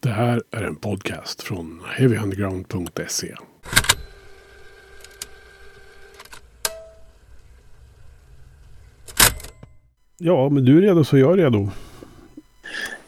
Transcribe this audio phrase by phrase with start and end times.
[0.00, 3.34] Det här är en podcast från heavyunderground.se.
[10.18, 11.70] Ja, men du är redo så jag är redo.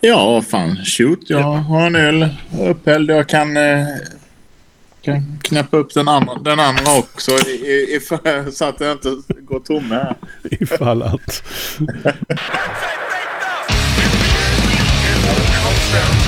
[0.00, 0.76] Ja, fan.
[0.76, 1.30] Shoot.
[1.30, 2.28] Jag har en öl
[2.60, 3.10] upphälld.
[3.10, 3.86] Jag kan, eh,
[5.02, 8.00] kan knäppa upp den andra, den andra också i, i, i,
[8.52, 10.16] så att jag inte går tom här.
[10.50, 11.42] Ifall att.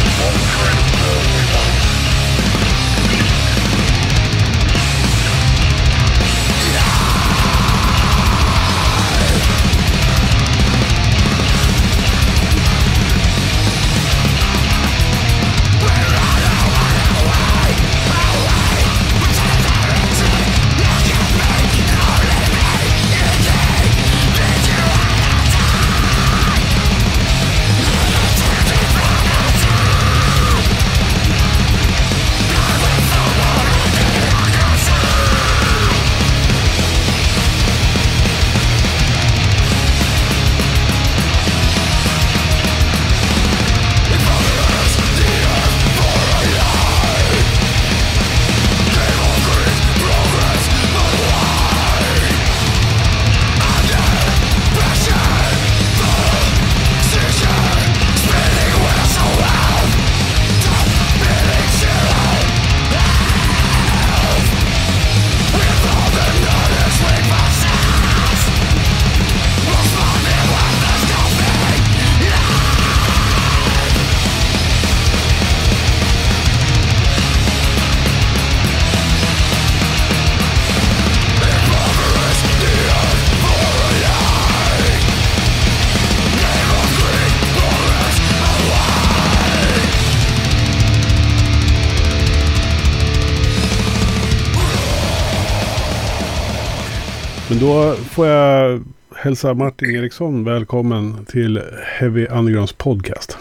[97.72, 98.82] då får jag
[99.16, 103.38] hälsa Martin Eriksson välkommen till Heavy Undergrounds podcast.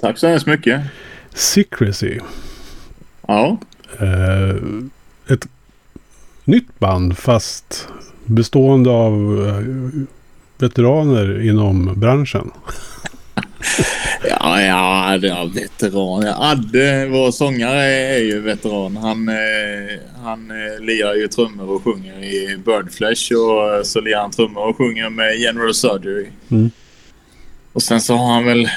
[0.00, 0.82] Tack så hemskt mycket.
[1.34, 2.18] Secrecy.
[3.28, 3.58] Ja.
[4.00, 4.56] Eh,
[5.28, 5.48] ett
[6.44, 7.88] nytt band fast
[8.24, 10.02] bestående av eh,
[10.58, 12.50] veteraner inom branschen.
[14.28, 16.24] Ja, ja, ja veteran.
[16.26, 18.96] Adde, vår sångare, är ju veteran.
[18.96, 24.30] Han, eh, han eh, lirar ju trummor och sjunger i Birdflesh och så lirar han
[24.30, 26.26] trummor och sjunger med General Surgery.
[26.50, 26.70] Mm.
[27.72, 28.68] Och sen så har han väl,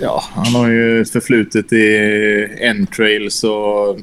[0.00, 3.98] ja, han har ju förflutet i Entrails och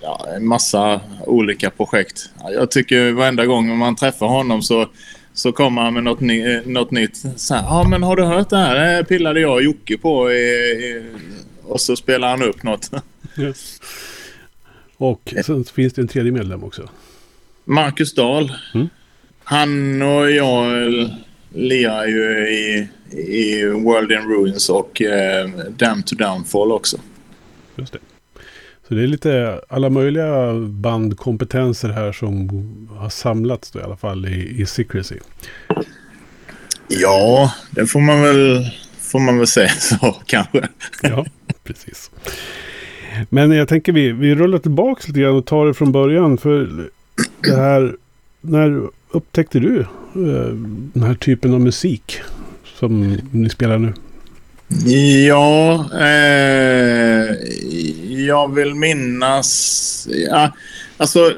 [0.00, 2.30] ja, en massa olika projekt.
[2.40, 4.86] Ja, jag tycker varenda gång man träffar honom så
[5.34, 7.16] så kommer han med något, ny, något nytt.
[7.36, 8.96] Så här, ja men har du hört det här?
[8.96, 10.32] Det pillade jag och Jocke på.
[10.32, 11.02] I, i,
[11.62, 12.90] och så spelar han upp något.
[13.38, 13.80] Yes.
[14.96, 16.88] Och sen finns det en tredje medlem också.
[17.64, 18.52] Marcus Dahl.
[18.74, 18.88] Mm.
[19.44, 20.70] Han och jag
[21.54, 26.96] lirar ju i, i World in Ruins och eh, Dam to Downfall också.
[27.76, 27.98] Just det.
[28.92, 32.48] Så det är lite alla möjliga bandkompetenser här som
[32.96, 35.18] har samlats då i alla fall i, i Secrecy.
[36.88, 38.70] Ja, det får man väl,
[39.00, 40.68] får man väl säga så kanske.
[41.02, 41.26] Ja,
[41.64, 42.10] precis.
[43.28, 46.38] Men jag tänker vi, vi rullar tillbaka lite grann och tar det från början.
[46.38, 46.88] För
[47.40, 47.96] det här,
[48.40, 50.54] när upptäckte du eh,
[50.92, 52.20] den här typen av musik
[52.64, 53.92] som ni spelar nu?
[55.26, 57.36] Ja, eh,
[58.26, 60.08] jag vill minnas...
[60.10, 60.52] Ja,
[60.96, 61.32] alltså,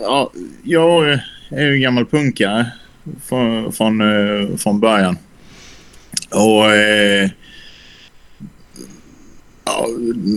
[0.00, 0.32] ja,
[0.64, 1.18] jag
[1.48, 2.66] är ju gammal punkare
[3.26, 5.18] från, från, eh, från början.
[6.30, 6.74] Och...
[6.74, 7.30] Eh,
[9.64, 9.86] ja,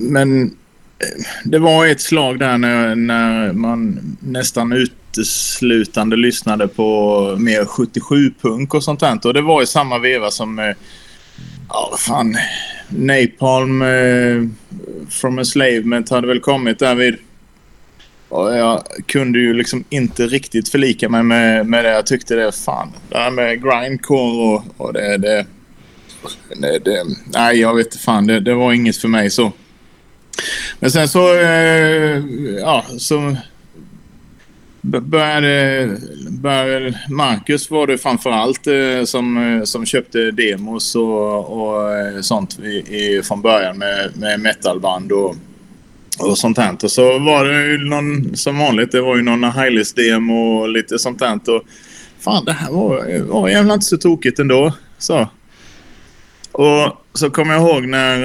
[0.10, 7.64] men eh, det var ett slag där när, när man nästan uteslutande lyssnade på mer
[7.64, 9.28] 77-punk och sånt där.
[9.28, 10.60] Och det var i samma veva som...
[10.60, 10.76] Eh,
[11.70, 12.38] Ja, vad fan.
[12.90, 14.44] Napalm eh,
[15.10, 17.16] from Enslavement hade väl kommit därvid.
[18.30, 21.92] Och jag kunde ju liksom inte riktigt förlika mig med, med det.
[21.92, 25.46] Jag tyckte det, fan, det här med grindcore och, och det, det,
[26.62, 27.04] det, det...
[27.26, 28.28] Nej, jag vet inte fan.
[28.28, 29.52] Det, det var inget för mig så.
[30.80, 32.24] Men sen så, eh,
[32.60, 33.36] ja, så
[34.82, 35.98] började
[37.10, 42.68] Marcus var det framförallt eh, som, eh, som köpte demos och, och eh, sånt i,
[42.68, 45.36] i, från början med, med metalband och,
[46.20, 46.78] och sånt här.
[46.84, 51.00] Och så var det ju någon, som vanligt, det var ju någon highlist-demo och lite
[51.00, 51.40] sånt här.
[51.50, 51.64] Och
[52.20, 54.74] fan, det här var, var jävla inte så tokigt ändå.
[54.98, 55.30] Så.
[56.52, 58.16] Och så kommer jag ihåg när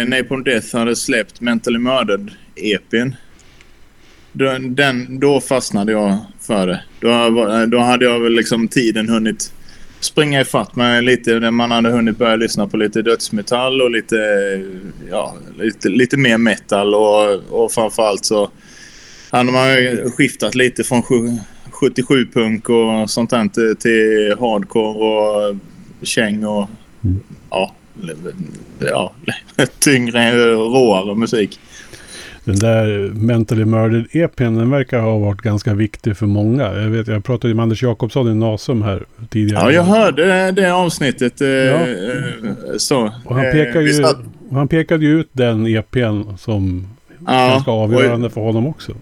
[0.00, 3.12] eh, Napalm Death hade släppt Mentally Murdered-EPn.
[4.32, 6.82] Den, då fastnade jag för det.
[7.00, 9.52] Då, då hade jag väl liksom tiden hunnit
[10.00, 11.50] springa ifatt mig lite.
[11.50, 14.16] Man hade hunnit börja lyssna på lite dödsmetall och lite,
[15.10, 16.94] ja, lite, lite mer metal.
[16.94, 17.34] Och,
[17.64, 18.50] och framförallt så
[19.30, 19.66] hade man
[20.10, 25.56] skiftat lite från 77-punk och sånt där till, till hardcore och
[26.02, 26.68] käng och
[27.04, 27.20] mm.
[27.50, 27.74] ja,
[28.80, 29.12] ja,
[29.78, 31.60] tyngre, råare musik.
[32.44, 36.62] Den där Mentally Murdered EPn, den verkar ha varit ganska viktig för många.
[36.62, 39.64] Jag, vet, jag pratade med Anders Jakobsson i Nasum här tidigare.
[39.64, 41.40] Ja, jag hörde det avsnittet.
[41.40, 41.86] Eh, ja.
[42.78, 43.12] så.
[43.24, 44.18] Och han, pekar ju, satt...
[44.50, 46.86] han pekade ju ut den EPn som
[47.26, 48.32] ja, ganska avgörande och...
[48.32, 48.92] för honom också.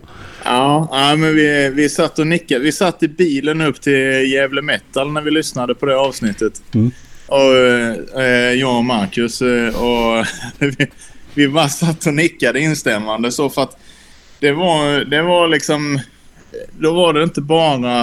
[0.45, 2.61] Ja, ja men vi, vi satt och nickade.
[2.61, 6.63] Vi satt i bilen upp till Gävle Metal när vi lyssnade på det avsnittet.
[6.75, 6.91] Mm.
[7.27, 10.27] Och eh, jag och Marcus eh, och
[11.35, 13.79] vi, bara satt och nickade instämmande så för att
[14.41, 16.01] det var, det var liksom...
[16.79, 18.03] Då var det inte bara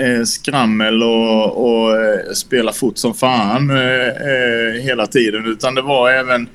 [0.00, 5.82] eh, skrammel och, och eh, spela fot som fan eh, eh hela tiden utan det
[5.82, 6.48] var även...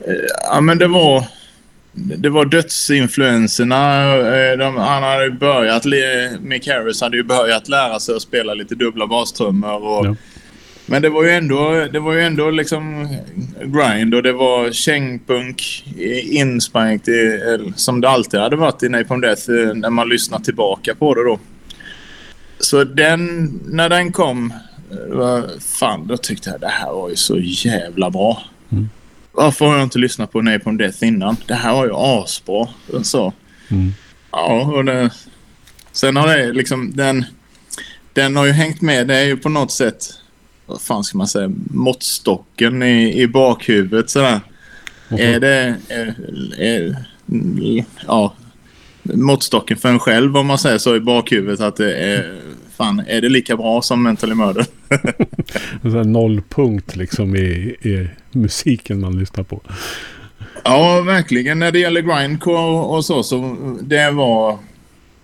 [0.00, 0.14] Eh,
[0.50, 1.24] ja men det var...
[1.94, 4.04] Det var dödsinfluenserna.
[4.14, 5.84] Eh, de, han hade börjat...
[6.40, 10.06] Mick Harris hade ju börjat lära sig att spela lite dubbla bastrummor och...
[10.06, 10.16] Ja
[10.92, 13.16] men det var ju ändå, det var ju ändå liksom
[13.60, 15.84] grind och det var kängpunk
[16.22, 17.40] insprängt i,
[17.76, 21.24] som det alltid hade varit i Napalm Death eh, när man lyssnar tillbaka på det
[21.24, 21.38] då.
[22.58, 24.52] Så den, när den kom,
[24.90, 28.42] eh, fan då tyckte jag det här var ju så jävla bra.
[28.72, 28.88] Mm.
[29.32, 31.36] Varför har jag inte lyssnat på Napalm Death innan?
[31.46, 32.68] Det här var ju asbra.
[33.02, 33.32] Så.
[33.70, 33.92] Mm.
[34.30, 35.10] Ja, och det,
[35.92, 37.24] sen har det liksom den,
[38.12, 39.08] den har ju hängt med.
[39.08, 40.21] Det är ju på något sätt
[40.72, 44.40] vad fan ska man säga, måttstocken i, i bakhuvudet sådär.
[45.08, 45.34] Mm.
[45.34, 45.76] Är det...
[45.88, 46.14] Är,
[46.58, 46.96] är,
[48.06, 48.34] ja,
[49.02, 52.40] måttstocken för en själv om man säger så i bakhuvudet att det är...
[52.76, 54.66] Fan, är det lika bra som Mentally Murder?
[56.00, 59.60] en nollpunkt liksom i, i musiken man lyssnar på.
[60.64, 61.58] Ja, verkligen.
[61.58, 64.58] När det gäller grindcore och så, så det var...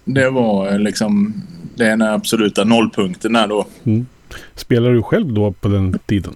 [0.04, 1.42] Det var liksom
[1.74, 3.66] den absoluta nollpunkten där då.
[3.84, 4.06] Mm.
[4.54, 6.34] Spelade du själv då på den tiden?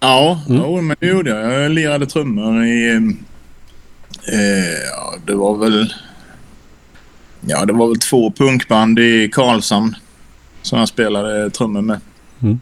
[0.00, 0.62] Ja, mm.
[0.64, 1.62] jo, men det gjorde jag.
[1.62, 2.90] Jag lirade trummor i...
[4.32, 4.40] Eh,
[4.92, 5.92] ja, det var väl...
[7.40, 9.96] Ja, det var väl två punkband i Karlshamn
[10.62, 12.00] som jag spelade trummor med.
[12.42, 12.60] Mm.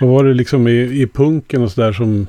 [0.00, 2.26] Vad var det liksom i, i punken och sådär som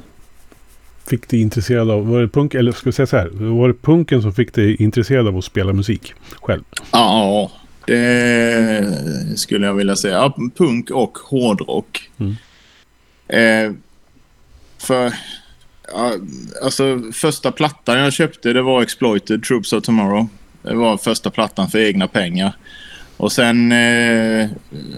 [1.08, 2.08] fick dig intresserad av?
[2.08, 3.30] Var det punk, eller ska vi säga så här.
[3.34, 6.64] Var det punken som fick dig intresserad av att spela musik själv?
[6.92, 7.52] Ja,
[7.86, 10.14] det skulle jag vilja säga.
[10.14, 12.10] Ja, punk och hårdrock.
[12.20, 12.36] Mm.
[13.28, 13.76] Eh,
[14.78, 15.14] för
[15.88, 16.14] ja,
[16.64, 20.28] alltså första plattan jag köpte det var Exploited Troops of Tomorrow.
[20.62, 22.56] Det var första plattan för egna pengar.
[23.18, 24.50] Och sen eh,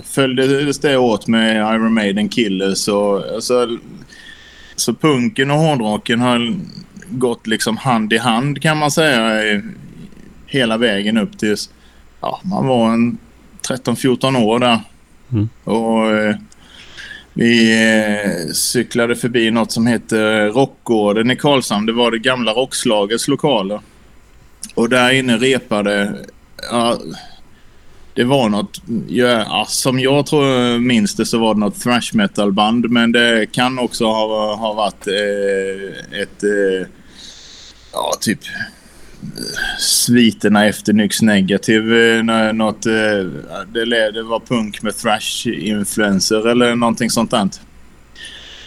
[0.03, 3.77] följdes det åt med Iron Maiden Killers och alltså,
[4.75, 6.55] så punken och hårdrocken har
[7.09, 9.61] gått liksom hand i hand kan man säga
[10.45, 11.69] hela vägen upp tills
[12.25, 13.17] ja, man var en
[13.67, 14.79] 13-14 år där.
[15.31, 15.49] Mm.
[15.63, 16.35] Och eh,
[17.33, 21.85] vi eh, cyklade förbi något som heter Rockgården i Karlshamn.
[21.85, 23.79] Det var det gamla rockslagets lokaler.
[24.75, 26.25] Och där inne repade...
[26.71, 26.97] Ja,
[28.13, 28.81] det var något...
[29.07, 32.89] Ja, som jag tror minns det så var det något thrash metal band.
[32.89, 36.43] Men det kan också ha, ha varit eh, ett...
[36.43, 36.87] Eh,
[37.93, 38.39] ja, typ
[39.79, 42.17] sviterna efter Nyx Negative.
[42.17, 42.93] Eh, något, eh,
[43.73, 47.49] det, det var punk med thrash-influencer eller någonting sånt där.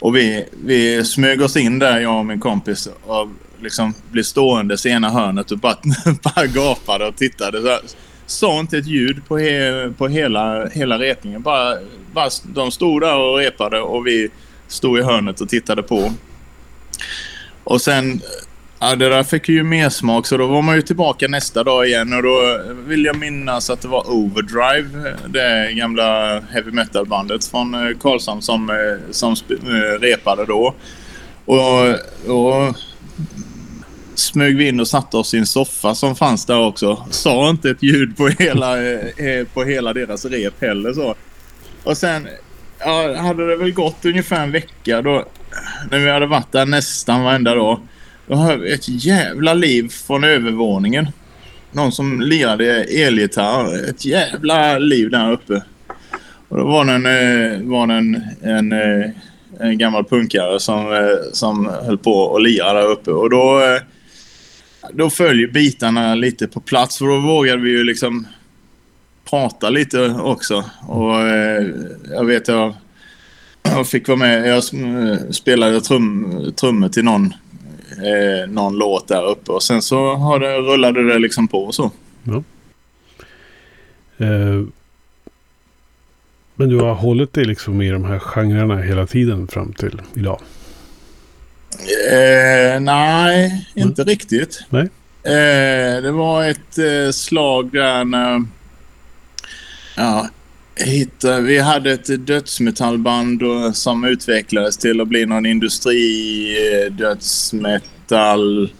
[0.00, 2.88] Och vi, vi smög oss in där, jag och min kompis.
[3.02, 3.28] Och
[3.62, 5.76] liksom blev stående i ena hörnet och bara,
[6.22, 7.62] bara gapade och tittade.
[7.62, 7.78] Så,
[8.26, 11.42] sa inte ett ljud på, he, på hela, hela repningen.
[11.42, 11.78] Bara,
[12.12, 14.28] bara, de stod där och repade och vi
[14.68, 16.12] stod i hörnet och tittade på.
[17.64, 18.20] Och sen
[18.80, 21.86] Ja, det där fick ju mer smak så då var man ju tillbaka nästa dag
[21.86, 27.74] igen och då vill jag minnas att det var Overdrive, det gamla heavy metal-bandet från
[27.74, 30.74] eh, Karlshamn som, eh, som eh, repade då.
[31.44, 31.88] Och,
[32.34, 32.76] och
[34.14, 37.06] smög vi in och satte oss i en soffa som fanns där också.
[37.10, 38.74] Sa inte ett ljud på hela,
[39.54, 41.14] på hela deras rep heller så.
[41.84, 42.28] Och sen
[42.78, 45.24] ja, hade det väl gått ungefär en vecka då
[45.90, 47.80] när vi hade varit där nästan varenda dag.
[48.30, 51.08] Jag har ett jävla liv från övervåningen.
[51.72, 53.88] Någon som lirade elgitarr.
[53.90, 55.62] Ett jävla liv där uppe.
[56.48, 59.10] Och då var det en, eh, var det en, en, eh,
[59.60, 63.10] en gammal punkare som, eh, som höll på och lirade där uppe.
[63.10, 63.60] Och då,
[64.92, 68.26] då följer bitarna lite på plats för då vågade vi ju liksom
[69.30, 70.64] prata lite också.
[70.80, 71.14] Och
[72.10, 72.74] jag vet jag,
[73.62, 74.48] jag fick vara med.
[74.48, 74.64] Jag
[75.34, 77.34] spelade trum, trummor till någon,
[78.00, 81.90] eh, någon låt där uppe och sen så har det, rullade det liksom på så.
[82.22, 82.42] Ja.
[84.18, 84.62] Eh,
[86.54, 90.40] men du har hållit dig liksom i de här genrerna hela tiden fram till idag?
[92.12, 94.10] Eh, nej, inte mm.
[94.10, 94.60] riktigt.
[94.70, 94.88] Nej.
[95.22, 98.44] Eh, det var ett eh, slag där när...
[99.96, 100.28] Ja,
[100.84, 108.70] hittade, vi hade ett dödsmetallband och, som utvecklades till att bli någon industri eh, dödsmetall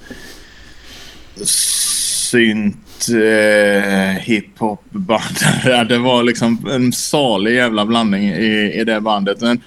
[1.44, 5.36] synt eh, hiphop-band.
[5.88, 9.40] det var liksom en salig jävla blandning i, i det bandet.
[9.40, 9.60] Men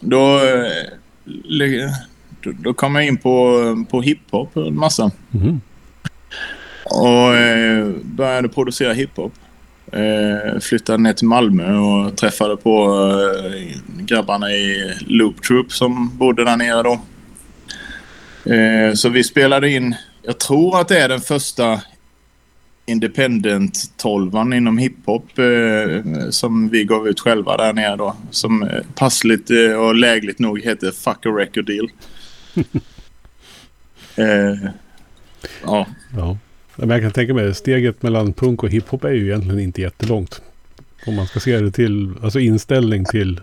[0.00, 2.02] då, eh,
[2.42, 5.10] då, då kom jag in på, på hiphop en massa.
[5.34, 5.60] Mm.
[6.84, 9.32] Och eh, började producera hiphop.
[9.92, 12.94] Eh, flyttade ner till Malmö och träffade på
[13.44, 17.00] eh, grabbarna i Loop Troop som bodde där nere då.
[18.52, 21.80] Eh, så vi spelade in, jag tror att det är den första
[22.86, 28.16] Independent 12 inom hiphop eh, som vi gav ut själva där nere då.
[28.30, 31.90] Som eh, passligt eh, och lägligt nog heter Fuck a record deal.
[34.16, 34.70] eh,
[35.62, 35.86] ja.
[36.16, 36.38] ja.
[36.78, 40.42] Men jag kan tänka mig steget mellan punk och hiphop är ju egentligen inte jättelångt.
[41.06, 43.40] Om man ska se det till, alltså inställning till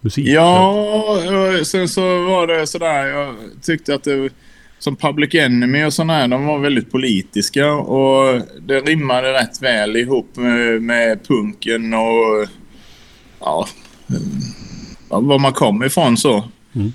[0.00, 0.28] musik.
[0.28, 1.20] Ja,
[1.64, 3.06] sen så var det sådär.
[3.06, 4.30] Jag tyckte att det
[4.78, 9.96] som Public Enemy och sådana här, de var väldigt politiska och det rimmade rätt väl
[9.96, 12.48] ihop med, med punken och
[13.40, 13.68] ja,
[15.08, 16.44] var man kom ifrån så.
[16.74, 16.92] Mm.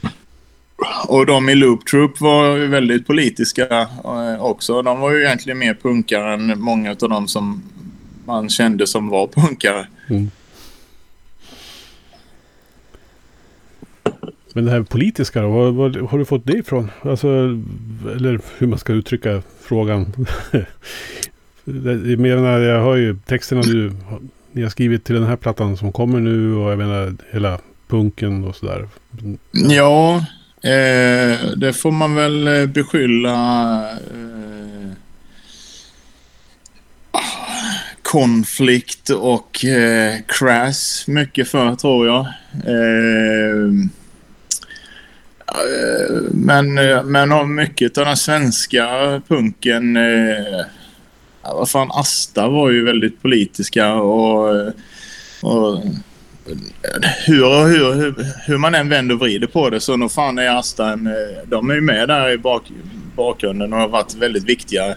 [1.07, 4.81] Och de i Loop Troop var väldigt politiska eh, också.
[4.81, 7.63] De var ju egentligen mer punkare än många av dem som
[8.25, 9.87] man kände som var punkare.
[10.09, 10.31] Mm.
[14.53, 16.91] Men det här politiska då, var, var, har du fått det ifrån?
[17.01, 17.27] Alltså,
[18.15, 20.13] eller hur man ska uttrycka frågan.
[22.05, 23.91] jag menar, jag har ju texterna du
[24.51, 28.43] ni har skrivit till den här plattan som kommer nu och jag menar hela punken
[28.43, 28.87] och sådär.
[29.51, 30.25] Ja,
[30.63, 34.91] eh, det får man väl eh, beskylla eh,
[38.01, 42.25] konflikt och eh, crash mycket för tror jag.
[42.65, 43.63] Eh,
[45.47, 48.87] eh men, eh, men mycket av den svenska
[49.27, 49.97] punken...
[49.97, 50.65] Eh,
[51.41, 54.73] vad fan, Asta var ju väldigt politiska och...
[55.41, 55.83] och
[57.25, 60.49] hur, hur, hur, hur man än vänder och vrider på det så nog fan är
[60.49, 61.09] Asta en...
[61.45, 62.63] De är ju med där i bak,
[63.15, 64.95] bakgrunden och har varit väldigt viktiga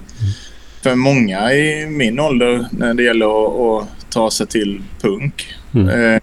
[0.83, 5.55] för många i min ålder när det gäller att, att ta sig till punk.
[5.75, 5.89] Mm.
[5.89, 6.21] Eh,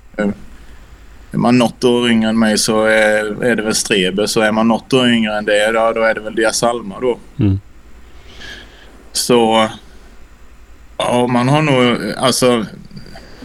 [1.31, 4.27] är man något år yngre än mig så är, är det väl Strebe.
[4.27, 6.99] Så är man något år yngre än det, då, då är det väl Dias Alma
[6.99, 7.17] då.
[7.39, 7.59] Mm.
[9.11, 9.69] Så...
[10.97, 12.13] Ja, man har nog...
[12.17, 12.65] Alltså...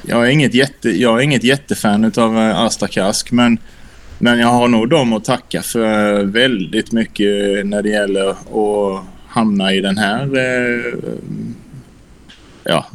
[0.09, 3.59] Jag är inget, jätte, jag är inget jättefan av eh, Asta Kask, men,
[4.19, 9.75] men jag har nog dem att tacka för väldigt mycket när det gäller att hamna
[9.75, 10.95] i den här eh,
[12.65, 12.87] ja,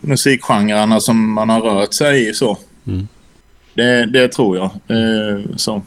[0.00, 2.34] musikgenrerna som man har rört sig i.
[2.34, 2.58] så.
[2.86, 3.08] Mm.
[3.74, 4.64] Det, det tror jag.
[4.64, 5.82] Eh, så.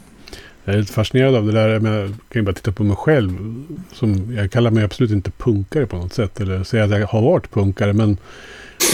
[0.66, 1.70] Jag är lite fascinerad av det där.
[1.70, 3.64] Jag kan ju bara titta på mig själv.
[3.94, 6.42] Som, jag kallar mig absolut inte punkare på något sätt.
[6.42, 7.94] Eller säga att jag har varit punkare.
[7.94, 8.18] Men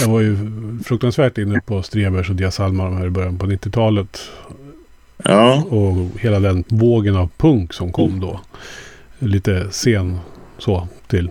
[0.00, 0.36] jag var ju
[0.84, 4.20] fruktansvärt inne på Strebers och Dias Alma de här i början på 90-talet.
[5.24, 5.62] Ja.
[5.62, 8.40] Och hela den vågen av punk som kom då.
[9.18, 10.18] Lite sen
[10.58, 11.30] så till,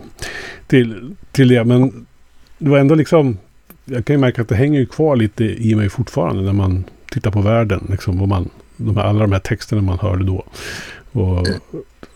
[0.66, 1.64] till, till det.
[1.64, 2.06] Men
[2.58, 3.38] det var ändå liksom...
[3.84, 7.30] Jag kan ju märka att det hänger kvar lite i mig fortfarande när man titta
[7.30, 7.86] på världen.
[7.90, 10.44] Liksom, och man, de här, alla de här texterna man hörde då.
[11.12, 11.48] Och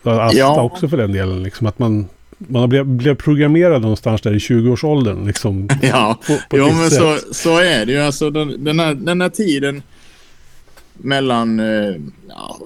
[0.03, 0.63] Asta ja.
[0.63, 1.43] också för den delen.
[1.43, 2.07] Liksom, att man,
[2.39, 5.27] man blev, blev programmerad någonstans där i 20-årsåldern.
[5.27, 7.99] Liksom, ja, på, på jo, men så, så är det ju.
[7.99, 9.83] Alltså, den, den, här, den här tiden
[10.93, 11.95] mellan eh,
[12.29, 12.59] ja,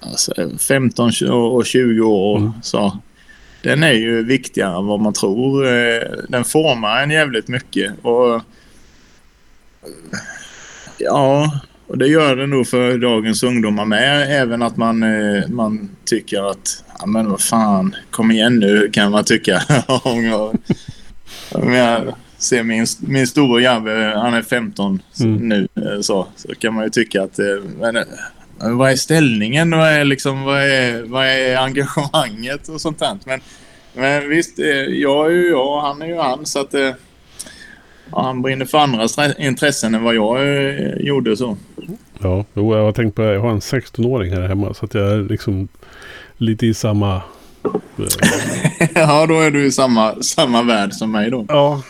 [0.00, 2.38] alltså 15 och 20 år.
[2.38, 2.52] Mm.
[2.62, 2.98] Så,
[3.62, 5.66] den är ju viktigare än vad man tror.
[5.66, 7.92] Eh, den formar en jävligt mycket.
[8.02, 8.42] Och
[11.00, 11.60] Ja,
[11.90, 14.40] och det gör det nog för dagens ungdomar med.
[14.42, 19.10] Även att man, eh, man tycker att, ja men vad fan, kom igen nu kan
[19.10, 19.62] man tycka.
[19.86, 20.56] om, jag,
[21.52, 25.48] om jag ser min, min stora Jabbe, han är 15 mm.
[25.48, 27.46] nu, eh, så, så kan man ju tycka att, eh,
[27.78, 29.70] men vad är ställningen?
[29.70, 33.18] Vad är, liksom, vad är, vad är engagemanget och sånt där.
[33.24, 33.40] Men,
[33.94, 36.46] men visst, jag är ju jag och han är ju han.
[36.46, 36.74] Så att,
[38.12, 41.36] ja, han brinner för andras intressen än vad jag eh, gjorde.
[41.36, 41.56] så.
[42.18, 44.74] Ja, jag har tänkt på Jag har en 16-åring här hemma.
[44.74, 45.68] Så att jag är liksom
[46.36, 47.22] lite i samma...
[48.94, 51.46] ja, då är du i samma, samma värld som mig då.
[51.48, 51.82] Ja,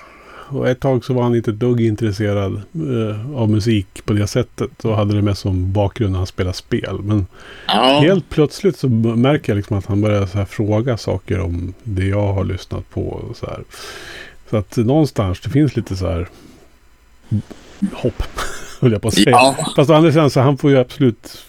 [0.51, 4.85] och ett tag så var han inte dugg intresserad eh, av musik på det sättet.
[4.85, 6.99] Och hade det mest som bakgrund när han spelade spel.
[7.03, 7.27] Men
[7.67, 8.01] ja.
[8.01, 12.07] helt plötsligt så märker jag liksom att han börjar så här fråga saker om det
[12.07, 13.03] jag har lyssnat på.
[13.03, 13.65] Och så, här.
[14.51, 16.29] Så att någonstans det finns lite så här
[17.93, 18.23] hopp.
[18.81, 19.31] Höll jag på att säga.
[19.31, 19.73] Ja.
[19.77, 21.45] Fast å andra sidan så han får ju absolut...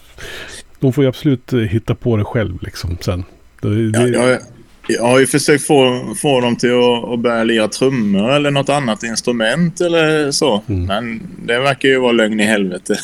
[0.80, 3.24] De får ju absolut hitta på det själv liksom sen.
[3.62, 4.40] Det, det, ja, jag,
[4.88, 8.70] jag har ju försökt få, få dem till att, att börja lira trummor eller något
[8.70, 10.64] annat instrument eller så.
[10.68, 10.86] Mm.
[10.86, 12.96] Men det verkar ju vara lögn i helvete.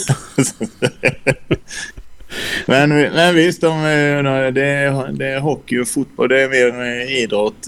[2.66, 6.30] men, men visst, de, det, är, det är hockey och fotboll.
[6.30, 7.68] Det är mer idrott,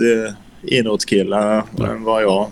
[0.64, 1.88] eh, idrottskillar ja.
[1.88, 2.48] än vad jag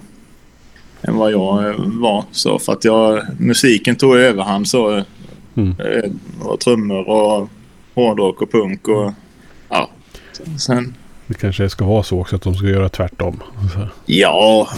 [1.02, 2.26] än vad jag var.
[2.32, 5.04] Så för att jag, musiken tog överhand så.
[5.56, 5.76] Mm.
[5.80, 6.12] Eh,
[6.48, 7.50] och trummor och
[7.96, 9.14] hårdrock och punk och
[9.70, 9.90] ja.
[10.60, 10.96] Sen
[11.28, 13.44] det kanske ska vara så också att de ska göra tvärtom.
[13.74, 13.88] Så.
[14.06, 14.70] Ja,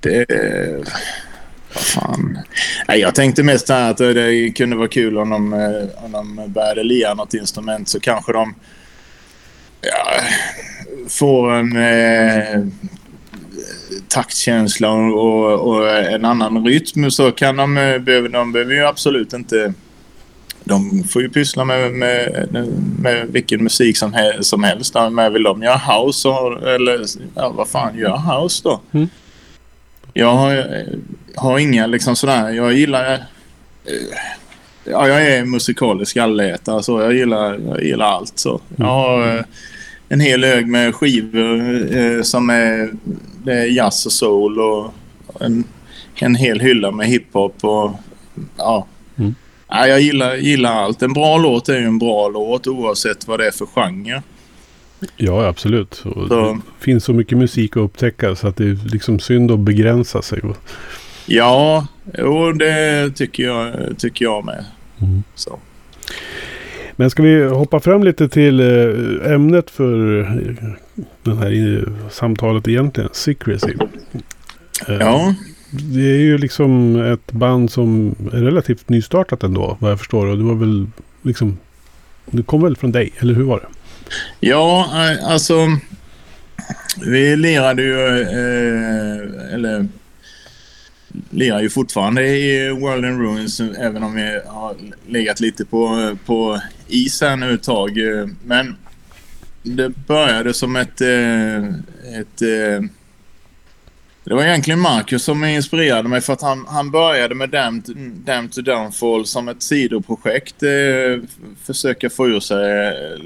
[0.00, 0.26] det...
[1.74, 2.38] Vad fan.
[2.88, 6.52] Nej, jag tänkte mest här att det kunde vara kul om de, eh, om de
[6.52, 8.54] började lira något instrument så kanske de
[9.80, 10.20] ja,
[11.08, 12.66] får en eh,
[14.08, 17.94] taktkänsla och, och, en annan rytm så kan de, eh,
[18.30, 19.74] de behöver ju absolut inte
[20.64, 22.48] de får ju pyssla med, med,
[22.98, 24.94] med vilken musik som, he, som helst.
[25.10, 26.28] Men vill de göra house
[26.74, 28.80] eller ja, vad fan, gör house då.
[28.92, 29.08] Mm.
[30.12, 30.84] Jag har,
[31.36, 33.20] har inga liksom sådär, jag gillar eh,
[34.90, 38.60] Ja, jag är musikalisk allätare så jag gillar, jag gillar allt så.
[38.76, 39.44] Jag har eh,
[40.08, 42.90] en hel hög med skivor eh, som är,
[43.44, 44.94] det är jazz och soul och
[45.40, 45.64] en,
[46.14, 47.90] en hel hylla med hiphop och
[48.56, 48.86] ja.
[49.16, 49.34] Mm.
[49.68, 51.02] Ja, jag gillar, gillar allt.
[51.02, 54.22] En bra låt är ju en bra låt oavsett vad det är för genre.
[55.16, 56.02] Ja, absolut.
[56.04, 59.60] Och det finns så mycket musik att upptäcka så att det är liksom synd att
[59.60, 60.40] begränsa sig.
[61.26, 61.86] Ja,
[62.18, 64.64] jo, det tycker jag, tycker jag med.
[65.00, 65.22] Mm.
[65.34, 65.58] Så.
[67.00, 70.64] Men ska vi hoppa fram lite till eh, ämnet för eh,
[71.22, 73.10] det här samtalet egentligen.
[73.12, 73.74] Secrecy.
[74.86, 75.34] Ja.
[75.70, 80.26] Det är ju liksom ett band som är relativt nystartat ändå, vad jag förstår.
[80.26, 80.86] Och det var väl
[81.22, 81.58] liksom...
[82.26, 83.68] Det kom väl från dig, eller hur var det?
[84.40, 85.54] Ja, eh, alltså...
[87.06, 88.20] Vi lirade ju...
[88.20, 89.88] Eh, eller...
[91.30, 94.76] Lirar ju fortfarande i World in Ruins även om vi har
[95.06, 97.98] legat lite på, på is här nu ett tag.
[98.44, 98.76] Men
[99.62, 101.00] det började som ett...
[101.00, 101.64] Eh,
[102.20, 102.88] ett eh,
[104.28, 107.50] det var egentligen Marcus som inspirerade mig för att han, han började med
[108.24, 110.62] Damn, to Downfall som ett sidoprojekt.
[110.62, 111.28] Eh,
[111.64, 113.20] försöka få ur sig eh,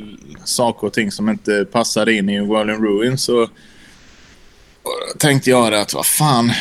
[0.45, 3.23] saker och ting som inte passade in i World in Ruins.
[3.23, 3.49] Så
[5.19, 6.53] tänkte jag att vad fan.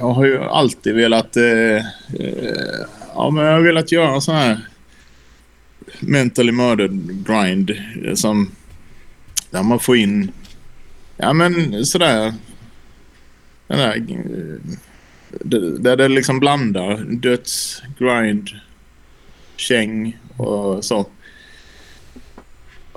[0.00, 1.36] Jag har ju alltid velat...
[1.36, 1.76] Eh,
[2.18, 2.80] eh,
[3.14, 4.60] ja, men jag har velat göra en sån här
[6.00, 7.70] mentally murdered grind
[8.04, 8.50] eh, som...
[9.50, 10.32] Där man får in...
[11.16, 12.34] Ja men sådär
[13.66, 13.96] den där,
[15.56, 18.48] eh, där det liksom blandar döds, grind,
[19.56, 21.06] käng och så.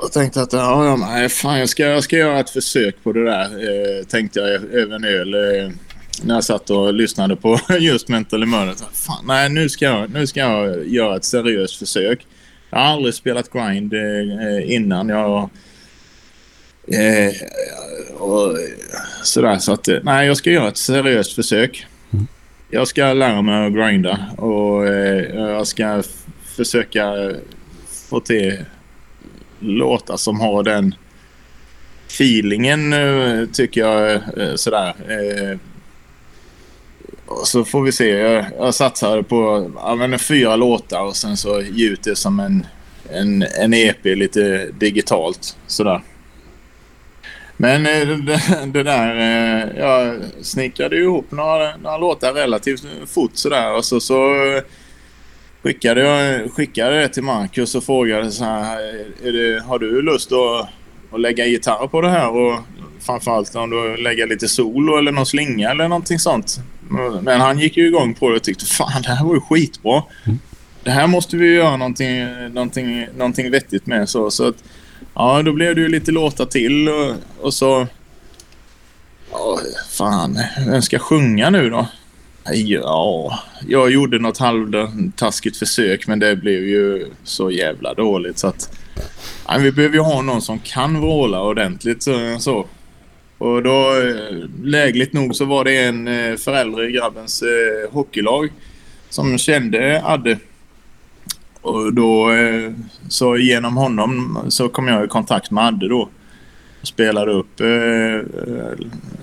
[0.02, 3.12] Jag tänkte att ja, ja, nej, fan, jag, ska, jag ska göra ett försök på
[3.12, 5.34] det där, eh, tänkte jag över en öl.
[5.34, 5.72] Eh,
[6.22, 8.76] när jag satt och lyssnade på just Mental Murder.
[8.94, 12.28] Fan, nej, nu ska, jag, nu ska jag göra ett seriöst försök.
[12.70, 15.10] Jag har aldrig spelat grind eh, innan.
[15.10, 15.50] Jag
[16.88, 17.34] Eh,
[18.18, 18.58] och
[19.24, 21.86] sådär så att nej jag ska göra ett seriöst försök.
[22.14, 22.28] Mm.
[22.70, 26.04] Jag ska lära mig att grinda och eh, jag ska
[26.56, 27.34] försöka
[28.10, 28.66] få till
[29.60, 30.96] låtar som har den
[32.08, 34.94] feelingen eh, tycker jag eh, sådär.
[37.26, 38.10] Och så får vi se.
[38.10, 42.66] Jag, jag satsar på ja, fyra låtar och sen så ge ut det som en,
[43.10, 46.02] en, en EP lite digitalt sådär.
[47.58, 48.42] Men eh, det,
[48.74, 54.36] det där, eh, jag snickrade ihop några, några låtar relativt fort sådär och så, så
[55.64, 60.70] skickade jag skickade det till Marcus och frågade så här, det, har du lust att,
[61.12, 62.60] att lägga gitarr på det här och
[63.06, 66.60] framförallt om du lägger lite solo eller någon slinga eller någonting sånt.
[67.22, 70.04] Men han gick ju igång på det och tyckte fan det här var ju skitbra.
[70.26, 70.40] Mm.
[70.84, 74.10] det här måste vi göra någonting, någonting, någonting vettigt med.
[74.10, 74.56] Så, så att,
[75.14, 77.88] ja, då blev det ju lite låtar till och, och så...
[79.32, 81.88] Ja, fan, vem ska sjunga nu då?
[82.54, 88.78] Ja, jag gjorde något halvtaskigt försök men det blev ju så jävla dåligt så att...
[89.48, 92.08] Ja, vi behöver ju ha någon som kan vråla ordentligt
[92.40, 92.66] så.
[93.44, 98.50] Och då, eh, lägligt nog så var det en eh, förälder i grabbens eh, hockeylag
[99.10, 100.38] som kände Adde.
[101.62, 102.30] Och då,
[103.10, 106.10] så genom honom så kom jag i kontakt med Adde då.
[106.82, 107.62] Och spelade upp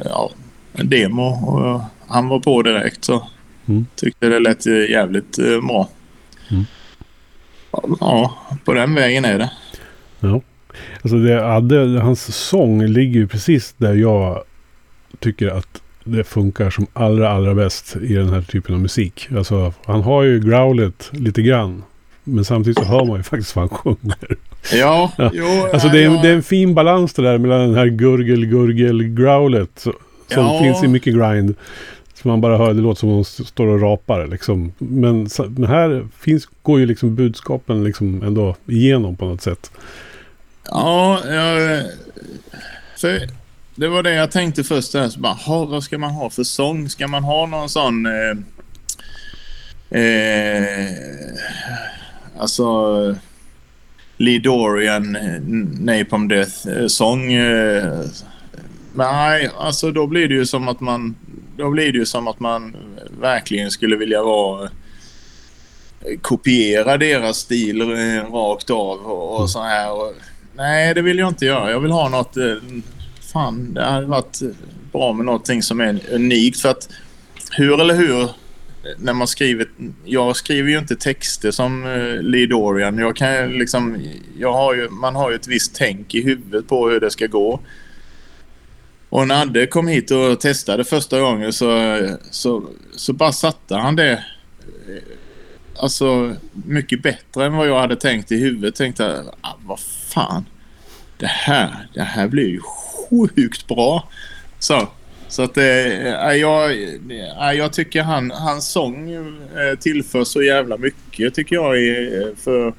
[0.04, 0.30] ja,
[0.72, 3.28] en demo och han var på direkt så
[3.66, 3.86] mm.
[3.94, 5.88] tyckte det lät jävligt bra.
[6.50, 6.64] Mm.
[8.00, 9.50] Ja, på den vägen är det.
[10.20, 10.40] Ja.
[11.02, 14.42] Alltså det, Adde, hans sång ligger ju precis där jag
[15.18, 19.28] tycker att det funkar som allra, allra bäst i den här typen av musik.
[19.36, 21.82] Alltså, han har ju growlet lite grann.
[22.24, 24.36] Men samtidigt så hör man ju faktiskt vad han sjunger.
[24.72, 25.30] Ja, ja.
[25.34, 25.68] jo.
[25.72, 29.02] Alltså det är, det är en fin balans det där mellan den här gurgel, gurgel,
[29.02, 29.80] growlet.
[29.80, 30.60] Som ja.
[30.62, 31.54] finns i mycket grind.
[32.14, 34.72] Så man bara hör, det låter som hon står och rapar liksom.
[34.78, 39.70] Men, men här finns, går ju liksom budskapen liksom ändå igenom på något sätt.
[40.64, 41.84] Ja, jag,
[42.96, 43.28] för
[43.74, 44.92] det var det jag tänkte först.
[44.92, 46.88] Där, så bara, ha, vad ska man ha för sång?
[46.88, 48.06] Ska man ha någon sån...
[48.06, 48.36] Eh,
[50.00, 50.88] eh,
[52.38, 53.16] alltså...
[54.16, 55.16] Lee Dorian,
[55.80, 57.32] Napalm Death-sång.
[57.32, 58.00] Eh, eh,
[58.94, 61.14] nej, alltså då blir det ju som att man...
[61.56, 62.76] Då blir det ju som att man
[63.20, 69.92] verkligen skulle vilja vara eh, kopiera deras stil eh, rakt av och, och så här.
[69.92, 70.12] Och,
[70.60, 71.70] nej, det vill jag inte göra.
[71.70, 72.56] Jag vill ha något eh,
[73.32, 74.48] fan, det hade varit eh,
[74.92, 76.60] bra med någonting som är unikt.
[76.60, 76.88] För att
[77.50, 78.28] hur eller hur, eh,
[78.98, 79.68] när man skriver...
[80.04, 81.84] Jag skriver ju inte texter som
[82.20, 82.98] Lee Dorian.
[82.98, 84.02] Jag kan liksom...
[84.38, 87.26] Jag har ju, man har ju ett visst tänk i huvudet på hur det ska
[87.26, 87.60] gå.
[89.08, 91.98] Och när Adde kom hit och testade första gången så,
[92.30, 92.64] så,
[92.96, 94.24] så bara satte han det
[95.76, 98.74] alltså mycket bättre än vad jag hade tänkt i huvudet.
[98.74, 99.80] Tänkte, ah, vad
[100.12, 100.46] fan.
[101.18, 104.08] Det här, det här blir ju sjukt bra.
[104.58, 104.88] Så,
[105.28, 105.64] så att äh,
[106.34, 112.34] jag, äh, jag tycker han, hans sång äh, tillför så jävla mycket tycker jag i,
[112.36, 112.74] för,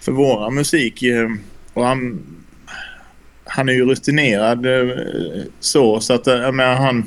[0.00, 1.04] för våra musik.
[1.74, 2.22] Och han,
[3.44, 4.66] han är ju rutinerad
[5.60, 7.06] så, så att jag menar, han...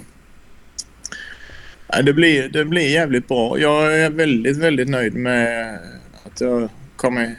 [2.03, 3.59] Det blir, det blir jävligt bra.
[3.59, 5.79] Jag är väldigt, väldigt nöjd med
[6.23, 7.35] att jag kommer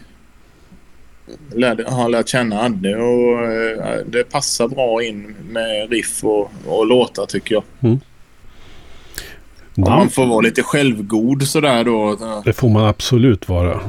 [1.54, 6.86] lärde, har lärt känna Adde och eh, det passar bra in med riff och, och
[6.86, 7.64] låtar tycker jag.
[7.80, 8.00] Mm.
[9.76, 12.18] Man får vara lite självgod sådär då.
[12.44, 13.80] Det får man absolut vara.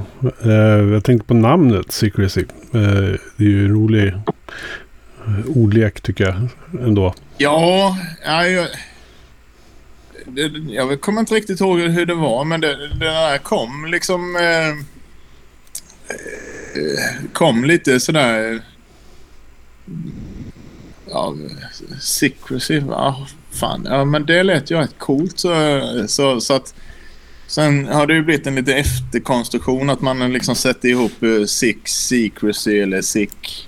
[0.43, 2.41] Eh, jag tänkte på namnet Secrecy.
[2.73, 4.13] Eh, det är ju en rolig
[5.55, 6.35] ordlek tycker jag
[6.85, 7.13] ändå.
[7.37, 8.67] Ja, jag,
[10.69, 14.35] jag kommer inte riktigt ihåg hur det var men det, det där kom liksom...
[14.35, 14.94] Eh,
[17.33, 18.61] kom lite sådär...
[21.09, 21.35] Ja,
[22.01, 22.81] secrecy.
[22.89, 23.87] Ja, fan.
[23.89, 25.39] Ja, men det lät ju rätt coolt.
[25.39, 26.75] Så, så, så att...
[27.47, 31.87] Sen har det ju blivit en liten efterkonstruktion att man liksom sätter ihop uh, sick
[31.87, 33.67] secrecy eller sick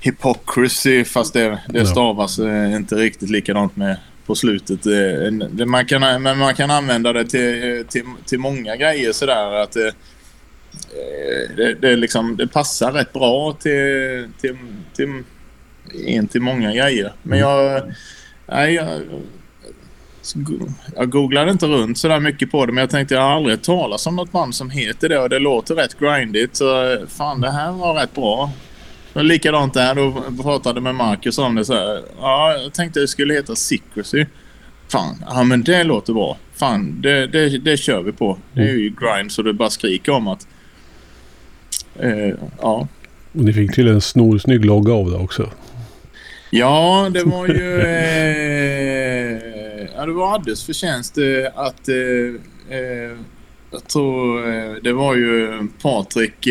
[0.00, 4.82] hypocrisy fast det, det stavas uh, inte riktigt likadant med på slutet.
[4.82, 9.76] Det, man kan, men man kan använda det till, till, till många grejer sådär att
[9.76, 9.92] Eh,
[11.56, 14.56] det, det, liksom, det passar rätt bra till, till,
[14.96, 15.22] till,
[16.06, 17.12] in till många grejer.
[17.22, 17.50] Men mm.
[17.50, 17.82] jag,
[18.46, 19.02] nej, jag,
[20.96, 23.62] jag googlade inte runt så där mycket på det men jag tänkte jag har aldrig
[23.62, 27.50] talat om något band som heter det och det låter rätt grindigt så fan det
[27.50, 28.50] här var rätt bra.
[29.12, 32.02] Och likadant där, då pratade med Marcus om det så här.
[32.20, 34.26] Ja, jag tänkte det skulle heta Secrecy.
[34.88, 36.36] Fan, ja men det låter bra.
[36.54, 38.38] Fan, det, det, det kör vi på.
[38.52, 40.46] Det är ju grind så det bara skriker om att
[42.00, 42.88] Eh, ja.
[43.32, 45.50] Och ni fick till en snorsnygg logga av det också.
[46.50, 47.80] Ja, det var ju...
[47.80, 49.44] Eh,
[49.96, 51.88] ja, det var Addes förtjänst eh, att...
[51.88, 53.16] Eh, eh,
[53.70, 56.48] jag tror eh, det var ju Patrik...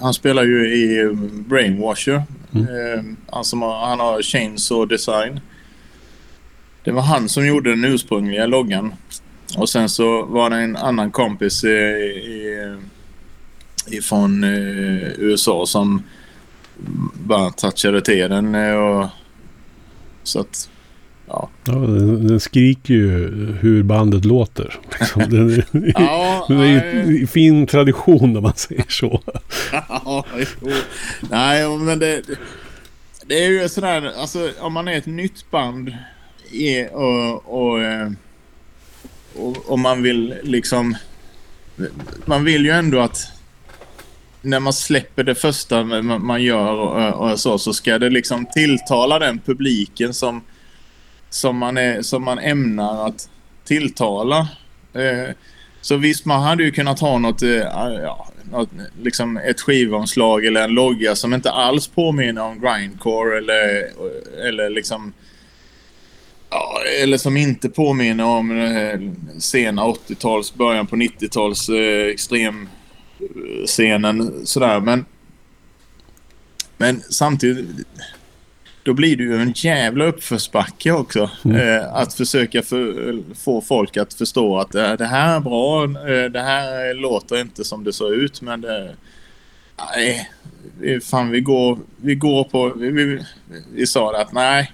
[0.00, 1.14] han spelar ju i
[1.48, 2.22] Brainwasher.
[2.54, 3.16] Mm.
[3.26, 5.40] han, som har, han har Chainsaw Design.
[6.84, 8.94] Det var han som gjorde den ursprungliga loggan.
[9.56, 12.76] Och sen så var det en annan kompis i, i
[13.86, 16.02] ifrån eh, USA som
[17.14, 18.54] bara touchade till den.
[18.54, 19.08] Eh, och,
[20.22, 20.68] så att
[21.26, 21.50] ja.
[21.64, 23.28] Ja, den, den skriker ju
[23.60, 24.80] hur bandet låter.
[25.00, 25.22] Liksom.
[25.30, 29.22] Den, Ja, den är ju fin tradition om man säger så.
[29.72, 30.24] Ja,
[30.60, 30.70] jo.
[31.30, 32.22] Nej, men det,
[33.26, 35.96] det är ju sådär, alltså om man är ett nytt band
[36.92, 38.10] och, och, eh,
[39.36, 40.96] och, och man vill liksom...
[42.24, 43.32] Man vill ju ändå att
[44.42, 49.18] när man släpper det första man, gör och, och så, så ska det liksom tilltala
[49.18, 50.42] den publiken som,
[51.30, 53.28] som, man, är, som man ämnar att
[53.64, 54.48] tilltala.
[54.94, 55.34] Eh,
[55.80, 58.70] så visst, man hade ju kunnat ha något, eh, ja, något
[59.02, 63.90] liksom ett skivomslag eller en logga som inte alls påminner om grindcore eller,
[64.48, 65.12] eller liksom
[66.54, 69.00] Ja, eller som inte påminner om eh,
[69.38, 72.16] sena 80-tals, början på 90-tals eh,
[73.22, 74.80] extremscenen sådär.
[74.80, 75.04] Men,
[76.76, 77.66] men samtidigt,
[78.82, 81.30] då blir det ju en jävla uppförsbacke också.
[81.44, 81.56] Mm.
[81.80, 86.30] Eh, att försöka för, få folk att förstå att eh, det här är bra, eh,
[86.30, 88.94] det här låter inte som det såg ut men det...
[89.96, 90.30] Nej,
[90.78, 92.72] vi- fan vi går, vi går på...
[92.76, 93.24] Vi, vi,
[93.74, 94.72] vi sa det att nej,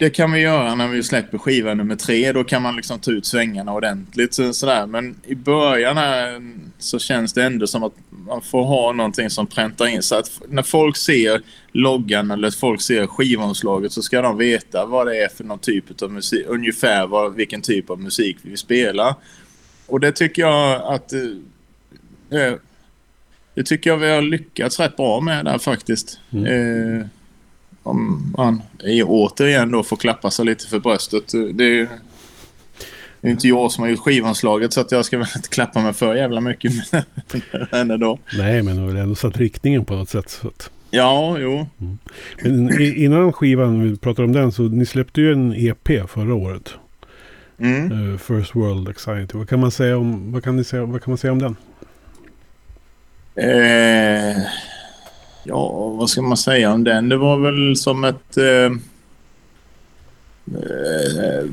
[0.00, 2.32] det kan vi göra när vi släpper skiva nummer tre.
[2.32, 4.34] Då kan man liksom ta ut svängarna ordentligt.
[4.34, 4.86] Så, sådär.
[4.86, 6.42] Men i början här,
[6.78, 10.02] så känns det ändå som att man får ha någonting som präntar in.
[10.02, 15.06] Så att när folk ser loggan eller folk ser skivomslaget så ska de veta vad
[15.06, 16.44] det är för någon typ av musik.
[16.46, 19.14] Ungefär vad, vilken typ av musik vi spelar.
[19.86, 21.12] Och det tycker jag att...
[21.12, 22.54] Eh, eh,
[23.54, 26.20] det tycker jag vi har lyckats rätt bra med där faktiskt.
[26.32, 26.44] Mm.
[27.00, 27.06] Eh,
[27.82, 28.62] om man
[29.04, 31.24] återigen då får klappa sig lite för bröstet.
[31.54, 31.88] Det är
[33.20, 35.80] det är inte jag som har gjort skivanslaget så att jag ska väl inte klappa
[35.80, 36.72] mig för jävla mycket.
[37.72, 38.18] Men ändå.
[38.38, 40.30] Nej, men det har väl ändå satt riktningen på något sätt.
[40.30, 40.70] Så att.
[40.90, 41.66] Ja, jo.
[42.42, 46.34] Men i- innan skivan, vi pratar om den, så ni släppte ju en EP förra
[46.34, 46.74] året.
[47.58, 48.12] Mm.
[48.12, 49.38] eh, First World Anxiety.
[49.38, 51.56] Vad kan man säga om, vad kan ni säga, vad kan man säga om den?
[53.34, 54.36] Eh,
[55.44, 57.08] ja, vad ska man säga om den?
[57.08, 58.36] Det var väl som ett...
[58.36, 58.72] Eh,
[60.54, 61.44] eh,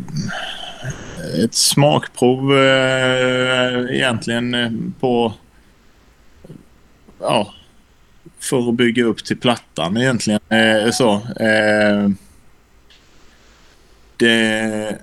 [1.43, 5.34] ett smakprov eh, egentligen eh, på...
[7.19, 7.54] Ja,
[8.39, 10.39] för att bygga upp till plattan egentligen.
[10.50, 11.13] Eh, så.
[11.39, 12.10] Eh,
[14.17, 14.97] det...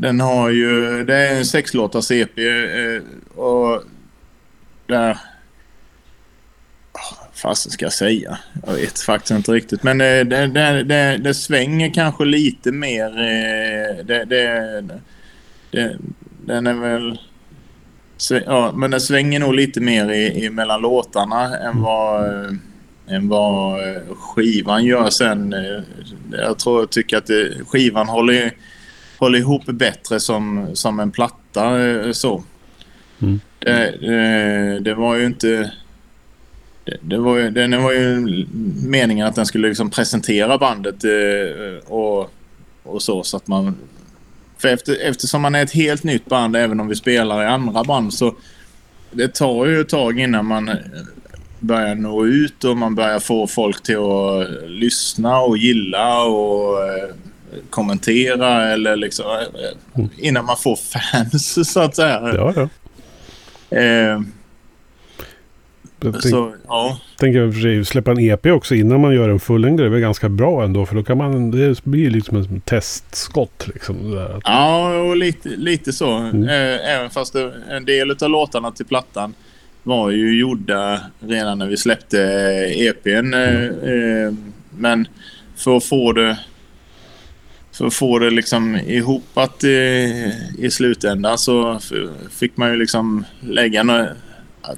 [0.00, 1.04] Den har ju...
[1.04, 3.82] Det är en sexlåtars EP eh, och
[4.86, 5.18] där...
[7.36, 8.38] Fasen ska jag säga?
[8.66, 9.82] Jag vet faktiskt inte riktigt.
[9.82, 13.06] Men eh, det, det, det, det svänger kanske lite mer.
[13.06, 14.84] eh, Det, det,
[15.70, 15.96] det,
[16.46, 17.18] den är väl...
[18.46, 22.50] Ja, men den svänger nog lite mer i, i mellan låtarna än vad, eh,
[23.08, 23.80] än vad
[24.18, 25.54] skivan gör sen.
[26.32, 27.30] Jag tror jag tycker att
[27.68, 28.52] skivan håller,
[29.18, 31.72] håller ihop bättre som, som en platta.
[32.12, 32.44] så.
[33.22, 33.40] Mm.
[33.58, 35.72] Det, det, det var ju inte...
[36.86, 38.20] Det, det var ju, den var ju
[38.86, 42.30] meningen att den skulle liksom presentera bandet eh, och,
[42.82, 43.76] och så, så att man...
[44.58, 47.84] För efter, eftersom man är ett helt nytt band, även om vi spelar i andra
[47.84, 48.34] band, så
[49.10, 50.70] det tar ju ett tag innan man
[51.60, 57.08] börjar nå ut och man börjar få folk till att lyssna och gilla och eh,
[57.70, 59.24] kommentera eller liksom...
[59.94, 62.20] eh, Innan man får fans, så att säga.
[62.34, 62.68] Ja, ja.
[63.78, 64.20] Eh,
[66.00, 67.00] Jag tänk, så, ja.
[67.18, 69.88] tänker jag för sig släppa en EP också innan man gör en fullängdare.
[69.88, 70.86] Det är ganska bra ändå.
[70.86, 74.10] För då kan man, det blir liksom ett testskott liksom.
[74.10, 74.40] Där.
[74.44, 76.10] Ja, och lite, lite så.
[76.10, 76.42] Mm.
[76.48, 79.34] Eh, Även fast det, en del av låtarna till plattan
[79.82, 82.20] var ju gjorda redan när vi släppte
[82.76, 83.34] EPn.
[83.34, 84.32] eh, eh,
[84.78, 85.08] Men
[85.56, 86.38] för att få det
[87.72, 91.80] för att få det liksom ihopat i, i slutändan så
[92.30, 94.08] fick man ju liksom lägga några,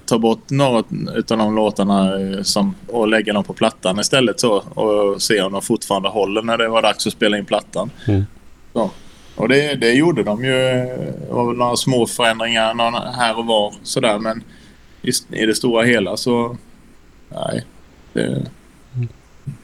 [0.05, 0.85] ta bort några
[1.17, 5.53] utav de låtarna eh, som, och lägga dem på plattan istället så och se om
[5.53, 7.91] de fortfarande håller när det var dags att spela in plattan.
[8.07, 8.25] Mm.
[8.73, 8.91] Så.
[9.37, 10.53] Och det, det gjorde de ju.
[10.53, 14.43] Det var väl några små förändringar någon här och var sådär men
[15.03, 15.11] i,
[15.43, 16.57] i det stora hela så
[17.29, 17.65] nej.
[18.13, 18.47] Det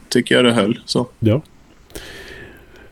[0.09, 1.07] tycker jag det höll så.
[1.19, 1.41] Ja.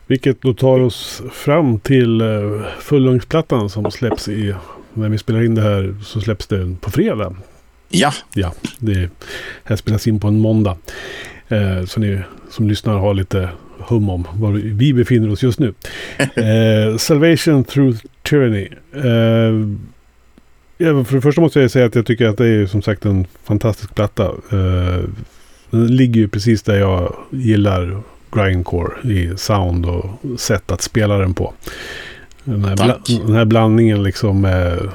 [0.06, 4.54] Vilket då tar oss fram till uh, fullängdsplattan som släpps i...
[4.94, 7.36] När vi spelar in det här så släpps det på fredag.
[7.88, 9.08] Ja, Ja, det
[9.64, 10.76] här spelas in på en måndag.
[11.48, 15.74] Eh, så ni som lyssnar har lite hum om var vi befinner oss just nu.
[16.18, 18.68] Eh, Salvation through Tyranny.
[18.92, 19.52] Eh,
[21.04, 23.26] för det första måste jag säga att jag tycker att det är som sagt en
[23.44, 24.24] fantastisk platta.
[24.24, 25.04] Eh,
[25.70, 28.02] den ligger ju precis där jag gillar
[28.32, 31.54] grindcore i sound och sätt att spela den på.
[32.44, 34.88] Den här, bla, den här blandningen liksom med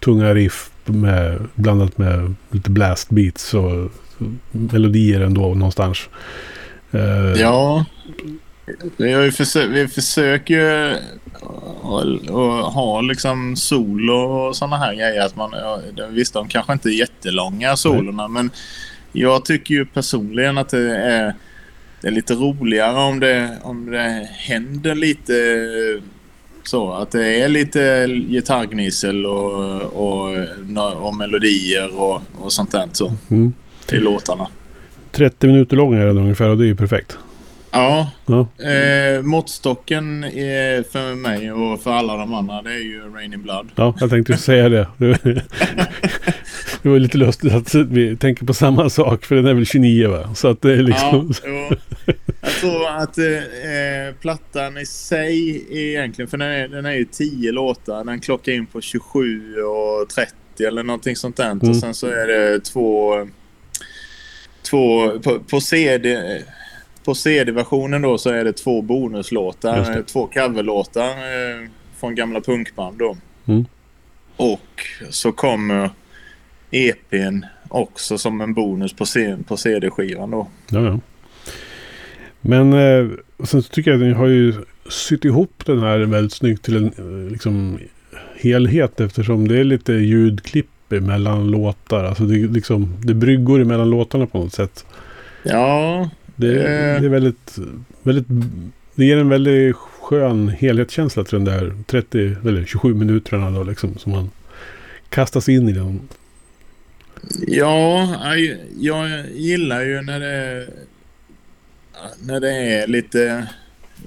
[0.00, 3.90] tunga riff med, blandat med lite blast beats och
[4.52, 5.98] melodier ändå någonstans.
[6.92, 7.84] Eh, Ja.
[8.96, 10.90] Vi, har ju försö- vi försöker ju
[11.82, 15.26] att- ha liksom solo och sådana här grejer.
[15.26, 15.50] Att man,
[16.10, 18.50] visst, de kanske inte är jättelånga solorna men
[19.12, 21.34] jag tycker ju personligen att det är,
[22.00, 25.32] det är lite roligare om det, om det händer lite
[26.64, 26.92] så.
[26.92, 30.36] Att det är lite gitarrgnissel och, och,
[31.06, 33.52] och melodier och, och sånt där så, Mm.
[33.92, 34.46] i låtarna.
[35.12, 37.18] 30 minuter lång är den ungefär och det är ju perfekt.
[37.70, 43.00] Ja, Ja, Eh, måttstocken är för mig och för alla de andra det är ju
[43.14, 43.68] Rain in Blood.
[43.76, 44.88] ja jag tänkte säga det.
[44.98, 45.18] Det
[46.88, 50.34] var lite lustigt att vi tänker på samma sak för den är väl 29 va?
[50.34, 51.32] Så att det är liksom...
[51.44, 51.70] Ja.
[52.40, 57.04] Jag tror att eh, plattan i sig är egentligen, för den är, den är ju
[57.04, 58.04] 10 låtar.
[58.04, 60.32] Den klockar in på 27 och 30
[60.68, 61.50] eller någonting sånt där.
[61.50, 61.70] Mm.
[61.70, 63.14] Och sen så är det två...
[64.62, 66.18] två på, på CD...
[67.10, 71.68] På CD-versionen då så är det två bonuslåtar, eh, två coverlåtar eh,
[72.00, 73.16] från gamla punkband då.
[73.46, 73.64] Mm.
[74.36, 75.90] Och så kommer
[76.70, 79.04] EPn också som en bonus på,
[79.46, 80.48] på CD-skivan då.
[80.70, 81.00] Ja, ja.
[82.40, 83.10] Men eh,
[83.44, 84.54] sen tycker jag att ni har ju
[84.90, 87.78] sytt ihop den här väldigt snyggt till en eh, liksom,
[88.36, 92.04] helhet eftersom det är lite ljudklipp mellan låtar.
[92.04, 94.84] Alltså det, liksom, det är bryggor mellan låtarna på något sätt.
[95.42, 96.08] Ja,
[96.40, 97.00] Det, Eh.
[97.00, 97.58] det är väldigt,
[98.02, 98.26] väldigt...
[98.94, 103.98] Det ger en väldigt skön helhetskänsla till den där 30 eller 27 minuterna då liksom
[103.98, 104.30] som man
[105.08, 106.00] kastas in i den.
[107.46, 110.66] ja jag, jag gillar ju när det,
[112.22, 113.46] när det är lite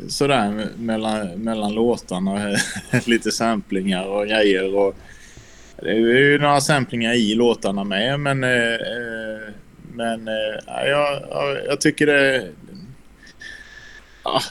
[0.08, 2.58] sådär mellan, mellan låtarna.
[3.06, 4.76] lite samplingar och grejer.
[4.76, 4.96] Och,
[5.82, 9.54] det är ju några samplingar i låtarna med men, eh, eh,
[9.94, 12.52] men eh, ja, jag, jag, jag tycker det...
[14.24, 14.42] Ja,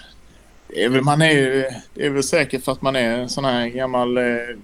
[0.69, 3.29] det är väl, man är ju, det är väl säkert för att man är en
[3.29, 4.57] sån här gammal eh,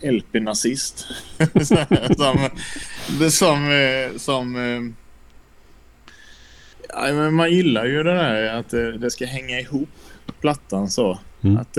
[0.00, 1.06] LP-nazist.
[2.16, 2.48] som,
[3.18, 4.92] det som, eh, som eh,
[6.88, 9.88] ja, men man gillar ju det där att det, ska hänga ihop
[10.40, 11.18] plattan så.
[11.42, 11.56] Mm.
[11.56, 11.78] Att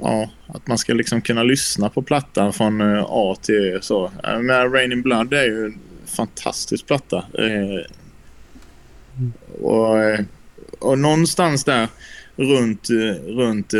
[0.00, 4.10] ja, att man ska liksom kunna lyssna på plattan från eh, A till Ö så.
[4.22, 7.16] Men Rain in Blood är ju en fantastisk platta.
[7.16, 7.86] Eh,
[9.62, 10.20] och, eh,
[10.78, 11.88] och någonstans där
[12.36, 12.90] runt,
[13.26, 13.72] runt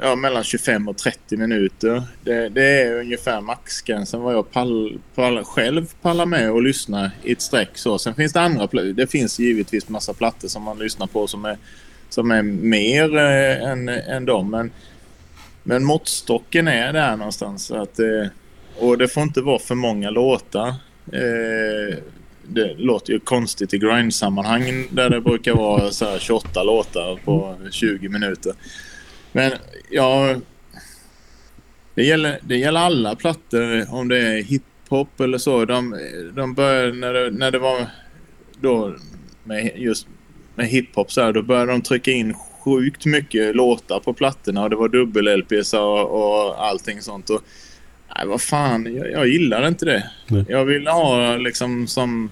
[0.00, 2.02] ja, mellan 25 och 30 minuter.
[2.24, 7.32] Det, det är ungefär maxgränsen vad jag pall, pall, själv pallar med att lyssna i
[7.32, 7.70] ett streck.
[7.74, 7.98] Så.
[7.98, 11.58] Sen finns det andra Det finns givetvis massa plattor som man lyssnar på som är,
[12.10, 14.50] som är mer eh, än, än dem.
[14.50, 14.70] Men,
[15.62, 17.70] men måttstocken är där någonstans.
[17.70, 18.26] Att, eh,
[18.78, 20.68] och det får inte vara för många låtar.
[21.12, 21.96] Eh,
[22.42, 27.56] det låter ju konstigt i grindsammanhang där det brukar vara så här 28 låtar på
[27.70, 28.52] 20 minuter.
[29.32, 29.52] Men
[29.90, 30.36] ja,
[31.94, 35.64] det gäller, det gäller alla plattor om det är hiphop eller så.
[35.64, 35.98] De,
[36.34, 37.86] de började när det, när det var
[38.60, 38.96] då
[39.44, 40.06] med just
[40.60, 44.70] med hiphop så här, då började de trycka in sjukt mycket låtar på plattorna och
[44.70, 47.30] det var dubbel-LPs och, och allting sånt.
[47.30, 47.42] Och,
[48.16, 50.10] nej, vad fan, jag, jag gillar inte det.
[50.26, 50.44] Nej.
[50.48, 52.30] Jag vill ha liksom som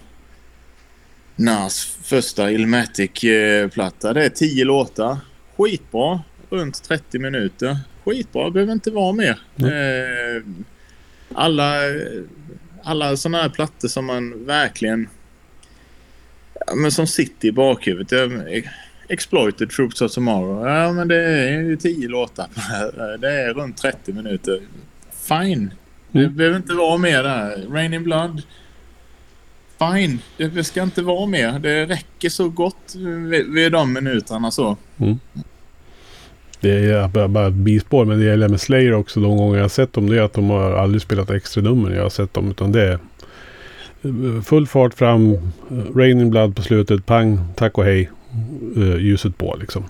[1.37, 4.13] Nas första Illmatic-platta.
[4.13, 5.17] Det är 10 låtar.
[5.57, 6.21] Skitbra.
[6.51, 7.77] Runt 30 minuter.
[8.05, 8.51] Skitbra.
[8.51, 9.39] Behöver inte vara mer.
[9.57, 10.43] Eh,
[11.35, 11.73] alla,
[12.83, 15.09] alla sådana här plattor som man verkligen...
[16.77, 18.31] Men som sitter i bakhuvudet.
[19.09, 20.69] Exploited Troops of Tomorrow.
[20.69, 22.47] Ja, men det är ju 10 låtar.
[23.19, 24.61] Det är runt 30 minuter.
[25.29, 25.71] Fine.
[26.13, 26.37] Det Mm.
[26.37, 27.67] behöver inte vara mer där.
[27.71, 28.43] Rain in Blood.
[29.79, 30.19] Fine.
[30.37, 31.59] Det ska inte vara mer.
[31.59, 32.95] Det räcker så gott
[33.31, 34.77] vid, vid de minuterna så.
[36.61, 39.21] Det är bara, bara ett bispår, men det gäller med Slayer också.
[39.21, 41.89] De gånger jag har sett dem, det är att de har aldrig spelat extra nummer
[41.89, 42.51] när jag har sett dem.
[42.51, 42.99] Utan det är
[44.45, 45.39] full fart fram, eh,
[45.97, 48.11] Rain in Blood på slutet, pang, tack och hej,
[48.77, 49.85] eh, ljuset på liksom.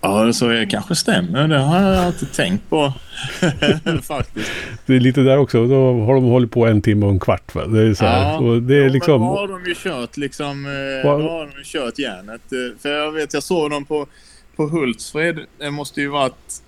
[0.00, 1.48] Ja, så det kanske stämmer.
[1.48, 2.92] Det har jag inte tänkt på.
[4.02, 4.50] Faktiskt.
[4.86, 7.54] Det är lite där också, då har de hållit på en timme och en kvart.
[7.54, 7.66] Va?
[7.66, 8.38] Det är så här, Ja.
[8.38, 9.20] och det är Ja, men liksom...
[9.20, 10.66] då har de ju kört liksom...
[10.66, 12.40] Eh, Vad- då har de ju kört järnet.
[12.52, 14.06] Eh, För jag vet, jag såg dem på,
[14.56, 15.38] på Hultsfred.
[15.58, 16.62] Det måste ju varit...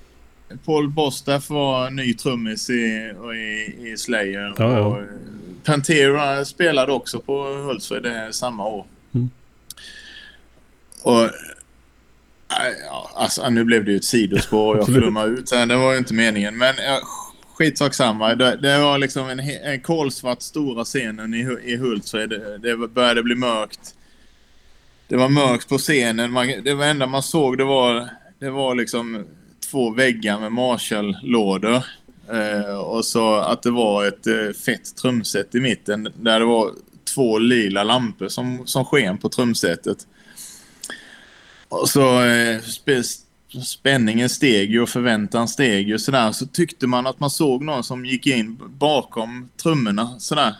[0.64, 4.54] Paul Bostaff var ny trummis i, i, i Slayer.
[4.58, 4.80] Ja, ja.
[4.80, 5.04] Och eh,
[5.64, 8.86] Pantera spelade också på Hultsfred det samma år.
[9.14, 9.30] Mm.
[11.02, 11.30] Och
[12.88, 15.50] ja, alltså, nu blev det ju ett sidospår och jag flummade ut.
[15.50, 16.58] Det var ju inte meningen.
[16.58, 17.00] Men ja,
[17.54, 18.34] skitsak samma.
[18.34, 22.30] Det, det, var liksom en, en kolsvart stora scenen i, i Hultsfred.
[22.30, 23.94] Det, det började bli mörkt.
[25.08, 26.32] Det var mörkt på scenen.
[26.32, 29.26] Man, det enda man såg det var, det var liksom
[29.70, 31.82] två väggar med Marshall-lådor.
[32.32, 36.70] Eh, och så att det var ett eh, fett trumset i mitten där det var
[37.14, 40.06] två lila lampor som, som sken på trumsetet.
[41.68, 42.60] Och så eh,
[43.64, 46.32] spänningen steg ju och förväntan steg ju sådär.
[46.32, 50.54] Så tyckte man att man såg någon som gick in bakom trummorna sådär.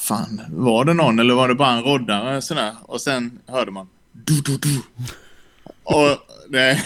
[0.00, 2.72] Fan, var det någon eller var det bara en roddare sådär?
[2.82, 4.82] Och sen hörde man du, du, du.
[5.82, 6.82] Och, det,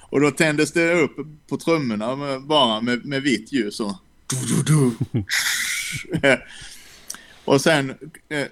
[0.00, 1.16] och då tändes det upp
[1.48, 3.96] på trummorna med, bara med, med vitt ljus och
[4.26, 4.92] du, du, du.
[7.44, 7.90] och sen
[8.28, 8.46] eh,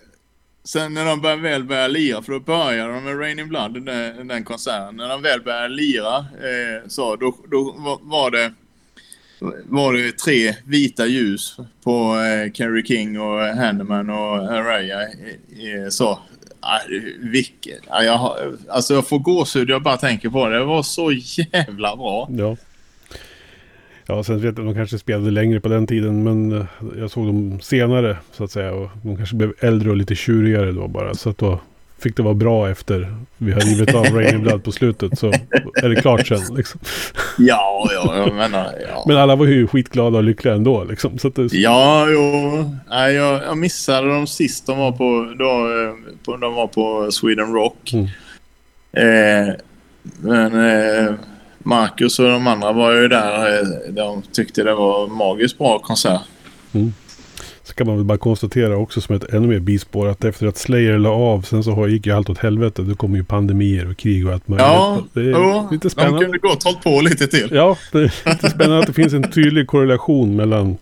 [0.64, 4.28] Sen när de bör, väl börjar lira, för då började de med Raining Blood, den,
[4.28, 4.96] den konserten.
[4.96, 8.52] När de väl började lira eh, så, då, då var det
[9.64, 15.02] var det tre vita ljus på eh, Kerry King och Handeman och Araya.
[15.02, 16.18] Eh, så,
[16.60, 16.78] ah,
[17.18, 18.36] vilket, jag, har,
[18.68, 20.58] alltså jag får gåshud jag bara tänker på det.
[20.58, 22.28] Det var så jävla bra.
[22.30, 22.56] Ja.
[24.06, 26.22] Ja, sen vet jag de kanske spelade längre på den tiden.
[26.22, 26.66] Men eh,
[26.98, 28.72] jag såg dem senare så att säga.
[28.72, 31.14] Och de kanske blev äldre och lite tjurigare då bara.
[31.14, 31.60] Så att då
[32.00, 35.18] fick det vara bra efter vi har rivit av Rain Blood på slutet.
[35.18, 35.26] Så
[35.82, 36.80] är det klart sen liksom.
[37.38, 38.74] Ja, ja, jag menar.
[38.88, 39.04] Ja.
[39.06, 41.18] Men alla var ju skitglada och lyckliga ändå liksom.
[41.18, 41.48] Så det...
[41.52, 42.80] Ja, jo.
[42.88, 47.12] Nej, jag, jag missade dem sist de var på, då, eh, på, de var på
[47.12, 47.92] Sweden Rock.
[47.92, 48.06] Mm.
[48.92, 49.54] Eh,
[50.20, 50.70] men...
[51.06, 51.14] Eh,
[51.62, 53.58] Marcus och de andra var ju där.
[53.58, 56.20] Eh, de tyckte det var magiskt bra konsert.
[56.72, 56.94] Mm.
[57.70, 60.56] Så kan man väl bara konstatera också som ett ännu mer bispår att efter att
[60.56, 62.82] Slayer la av sen så gick ju allt åt helvete.
[62.82, 64.66] Då kom ju pandemier och krig och allt möjligt.
[64.66, 66.18] Ja, det är jo, lite spännande.
[66.18, 67.48] de kunde gott hållit på lite till.
[67.52, 70.76] Ja, det är lite spännande att det finns en tydlig korrelation mellan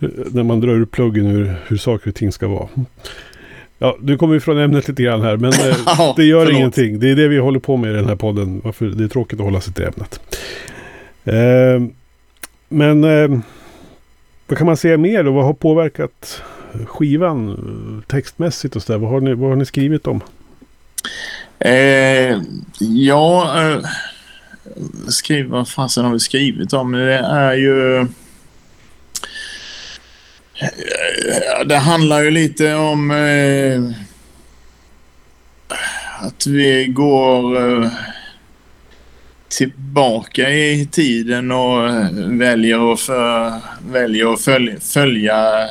[0.00, 2.68] eh, när man drar ur pluggen hur, hur saker och ting ska vara.
[3.78, 7.00] Ja, du kommer ifrån ämnet lite grann här, men eh, ja, det gör ingenting.
[7.00, 8.60] Det är det vi håller på med i den här podden.
[8.64, 10.20] Varför det är tråkigt att hålla sig till ämnet.
[11.24, 11.90] Eh,
[12.68, 13.40] men eh,
[14.46, 15.32] vad kan man säga mer då?
[15.32, 16.42] Vad har påverkat
[16.86, 18.98] skivan eh, textmässigt och så där?
[18.98, 20.20] Vad har ni, vad har ni skrivit om?
[21.58, 22.38] Eh,
[22.78, 23.78] ja, eh,
[25.08, 26.92] skriv, vad fasen har vi skrivit om?
[26.92, 27.98] Det är ju...
[30.60, 33.82] Eh, det handlar ju lite om eh,
[36.26, 37.90] att vi går eh,
[39.56, 43.60] tillbaka i tiden och eh, väljer att, för,
[43.92, 45.64] väljer att följa, följa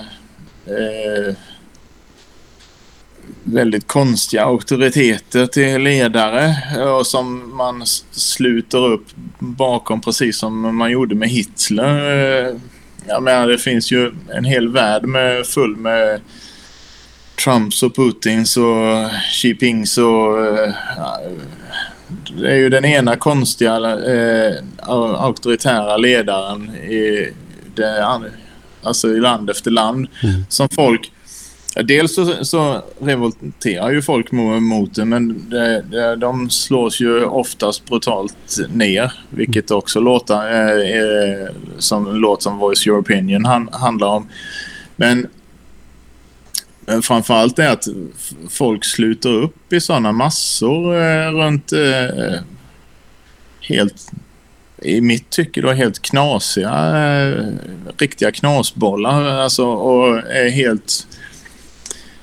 [0.66, 1.36] eh,
[3.44, 9.06] väldigt konstiga auktoriteter till ledare eh, och som man sluter upp
[9.40, 12.12] bakom precis som man gjorde med Hitler.
[12.46, 12.56] Eh,
[13.08, 16.22] jag menar, det finns ju en hel värld med, full med
[17.44, 20.38] Trumps och Putins och Xi Jinpings och...
[20.98, 21.22] Ja,
[22.38, 24.56] det är ju den ena konstiga eh,
[25.24, 27.34] auktoritära ledaren i,
[27.76, 28.08] det,
[28.84, 30.46] alltså i land efter land mm.
[30.50, 31.12] som folk
[31.76, 37.86] Dels så, så revolterar ju folk mot det men det, det, de slås ju oftast
[37.86, 39.14] brutalt ner.
[39.30, 44.28] Vilket också låter, eh, eh, som låt som Voice Your Opinion han, handlar om.
[44.96, 45.28] Men
[46.88, 47.88] Eh, framförallt är att
[48.50, 52.40] folk sluter upp i sådana massor eh, runt eh,
[53.62, 54.12] helt
[54.82, 57.46] i mitt tycke då helt knasiga, eh,
[57.98, 61.08] riktiga knasbollar alltså och är helt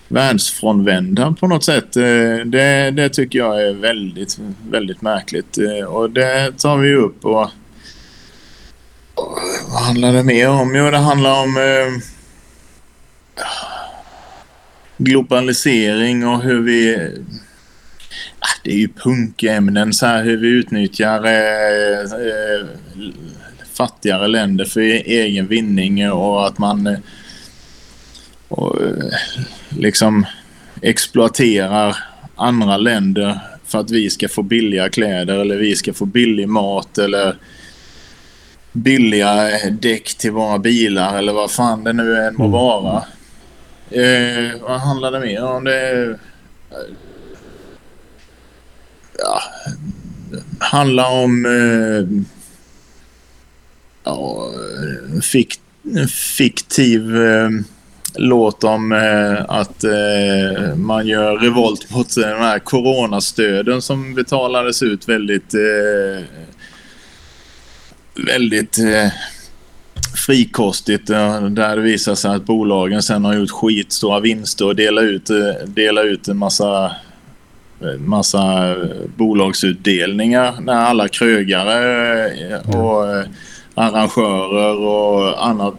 [0.08, 1.96] världsfrånvända på något sätt.
[1.96, 4.38] Eh, det, det tycker jag är väldigt,
[4.70, 5.58] väldigt märkligt.
[5.58, 7.42] Eh, och det tar vi upp och,
[9.14, 9.38] och
[9.72, 10.74] vad handlar det mer om?
[10.74, 12.02] Jo, det handlar om eh,
[15.00, 17.10] globalisering och hur vi...
[18.64, 22.66] Det är ju punkämnen så här hur vi utnyttjar eh, eh,
[23.72, 26.96] fattigare länder för egen vinning och att man
[28.48, 28.76] och
[29.68, 30.26] liksom
[30.82, 31.96] exploaterar
[32.36, 36.98] andra länder för att vi ska få billiga kläder eller vi ska få billig mat
[36.98, 37.36] eller
[38.72, 42.52] billiga däck till våra bilar eller vad fan det nu än må mm.
[42.52, 43.04] vara.
[43.90, 45.64] Eh, vad handlar det mer om?
[45.64, 46.16] Det eh,
[49.18, 49.42] ja,
[50.58, 52.22] handlar om eh,
[54.04, 54.52] ja,
[55.22, 55.60] fikt,
[56.36, 57.50] fiktiv eh,
[58.14, 64.82] låt om eh, att eh, man gör revolt mot eh, de här coronastöden som betalades
[64.82, 66.24] ut väldigt eh,
[68.26, 69.12] väldigt eh,
[70.30, 75.30] frikostigt där det visar sig att bolagen sen har gjort skitstora vinster och delat ut,
[75.30, 76.96] eh, delat ut en massa
[77.80, 78.76] eh, massa
[79.16, 83.24] bolagsutdelningar när alla krögare eh, och
[83.74, 85.72] arrangörer och andra,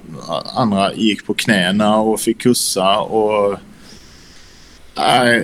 [0.56, 3.58] andra gick på knäna och fick kussa och
[4.97, 5.43] äh,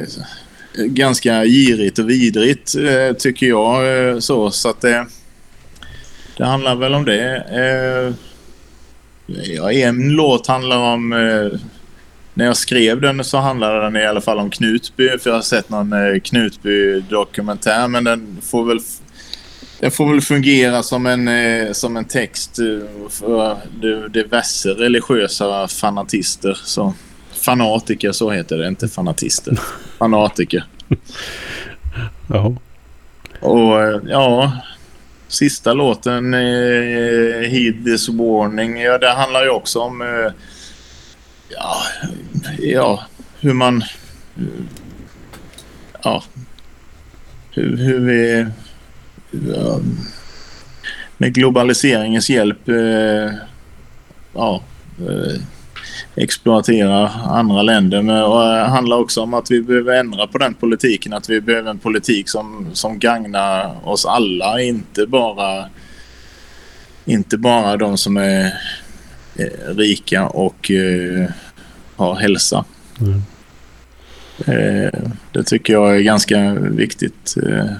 [0.76, 2.76] ganska girigt och vidrigt
[3.20, 4.24] tycker jag.
[4.24, 5.05] Så så att det,
[6.38, 8.14] det handlar väl om det.
[9.28, 11.10] Ja, en låt handlar om
[12.34, 15.42] när jag skrev den så handlade den i alla fall om Knutby för jag har
[15.42, 18.80] sett någon Knutby-dokumentär men den får väl
[19.80, 23.58] den får väl fungera som en, eh, som en text eh, för
[24.10, 26.58] diverse religiösa fanatister.
[26.64, 26.94] Så,
[27.46, 28.68] fanatiker, så heter det.
[28.68, 29.60] Inte fanatister.
[29.98, 30.66] Fanatiker.
[32.28, 32.56] ja.
[33.40, 34.52] Och eh, ja,
[35.28, 40.32] sista låten, eh, Heed this warning, ja, det handlar ju också om eh,
[41.50, 41.76] ja,
[42.60, 43.06] ja,
[43.40, 43.84] hur man...
[46.04, 46.24] Ja,
[47.52, 48.46] hur, hur vi
[51.18, 53.34] med globaliseringens hjälp eh,
[54.34, 54.62] ja,
[55.00, 55.42] eh,
[56.18, 58.01] exploatera andra länder.
[58.01, 61.13] Men, det handlar också om att vi behöver ändra på den politiken.
[61.13, 64.61] Att vi behöver en politik som, som gagnar oss alla.
[64.61, 65.65] Inte bara,
[67.05, 68.45] inte bara de som är
[69.36, 71.30] eh, rika och eh,
[71.95, 72.65] har hälsa.
[72.99, 73.22] Mm.
[74.45, 74.99] Eh,
[75.32, 77.72] det tycker jag är ganska viktigt eh,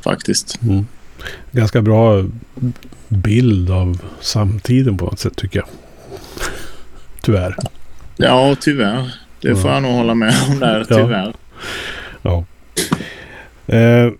[0.00, 0.62] faktiskt.
[0.62, 0.86] Mm.
[1.52, 2.24] Ganska bra
[3.08, 5.68] bild av samtiden på något sätt tycker jag.
[7.20, 7.56] Tyvärr.
[8.16, 9.14] Ja, tyvärr.
[9.40, 9.74] Det får ja.
[9.74, 11.34] jag nog hålla med om där, tyvärr.
[12.22, 12.44] Ja.
[13.66, 13.76] ja.
[13.76, 14.12] Eh,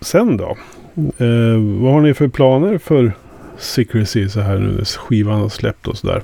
[0.00, 0.56] sen då?
[0.96, 3.12] Eh, vad har ni för planer för
[3.58, 6.22] Secrecy så här nu när skivan har släppt och sådär?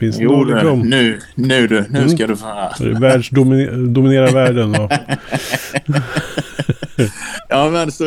[0.00, 0.80] Finns jo, liksom...
[0.80, 2.10] nu, nu du, nu mm.
[2.10, 2.98] ska du få höra.
[3.00, 4.92] Världsdominera världen och...
[7.48, 8.00] ja, världs,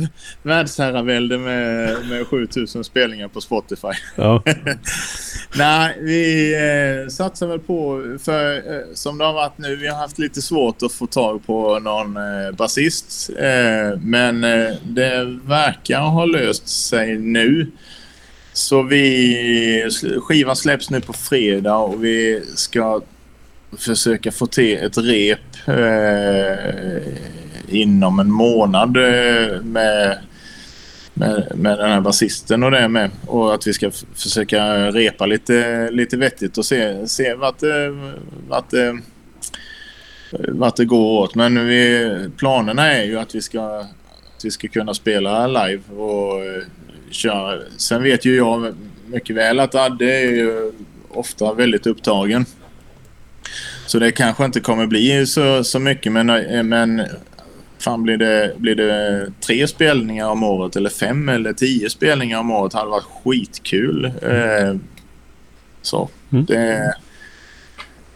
[0.42, 3.88] världsherravälde med, med 7000 spelningar på Spotify.
[4.16, 4.42] Ja.
[5.56, 8.62] Nej, vi eh, satsar väl på, för eh,
[8.94, 12.16] som det har varit nu, vi har haft lite svårt att få tag på någon
[12.16, 13.30] eh, basist.
[13.38, 17.70] Eh, men eh, det verkar ha löst sig nu.
[18.60, 19.90] Så vi,
[20.20, 23.00] skivan släpps nu på fredag och vi ska
[23.78, 27.12] försöka få till ett rep eh,
[27.68, 30.18] inom en månad eh, med,
[31.14, 33.10] med, med den här basisten och det med.
[33.26, 38.12] Och att vi ska försöka repa lite, lite vettigt och se, se vart, eh,
[38.48, 38.94] vart, eh,
[40.48, 41.34] vart det går åt.
[41.34, 43.78] Men vi, planerna är ju att vi ska,
[44.36, 46.62] att vi ska kunna spela live och eh,
[47.10, 47.60] köra.
[47.76, 48.74] Sen vet ju jag
[49.06, 50.72] mycket väl att Adde är ju
[51.08, 52.44] ofta väldigt upptagen.
[53.86, 56.26] Så det kanske inte kommer bli så, så mycket men,
[56.68, 57.02] men
[57.78, 62.50] fan blir det, blir det tre spelningar om året eller fem eller tio spelningar om
[62.50, 64.04] året hade varit skitkul.
[64.04, 64.76] Eh,
[65.82, 66.44] så mm.
[66.44, 66.94] det,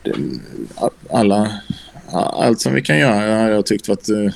[0.02, 0.14] det,
[1.10, 1.60] alla,
[2.12, 4.34] allt som vi kan göra har jag tyckt varit, eh,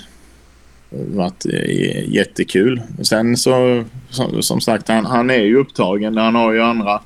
[0.91, 2.83] varit eh, jättekul.
[3.03, 3.85] Sen så
[4.41, 6.17] som, sagt han, han är ju upptagen.
[6.17, 7.01] Han har ju andra,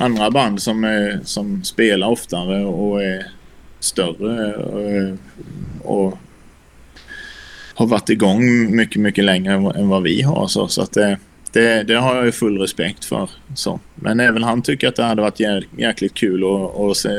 [0.00, 3.26] andra band som, är, som spelar oftare och är
[3.80, 4.54] större.
[4.54, 5.18] Och,
[5.84, 6.18] och
[7.74, 10.46] har varit igång mycket, mycket längre än vad vi har.
[10.46, 11.18] Så, så att det,
[11.52, 13.30] det, det, har jag ju full respekt för.
[13.54, 13.80] Så.
[13.94, 15.40] Men även han tycker att det hade varit
[15.78, 17.10] jäkligt kul att, att, se,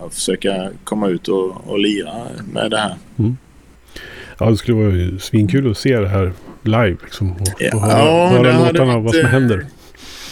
[0.00, 2.14] att försöka komma ut och, och lira
[2.52, 2.94] med det här.
[3.18, 3.36] Mm.
[4.42, 6.32] Ja, det skulle vara svinkul att se det här
[6.62, 6.96] live.
[7.04, 9.66] Liksom, och, och höra, höra låtarna och vad som händer.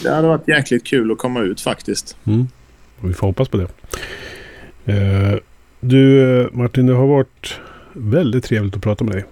[0.02, 2.16] Det hade varit jäkligt kul att komma ut faktiskt.
[2.24, 2.48] Mm.
[3.00, 3.68] Vi får hoppas på det.
[4.92, 5.38] Uh,
[5.80, 7.60] du Martin, det har varit
[7.92, 9.24] väldigt trevligt att prata med dig.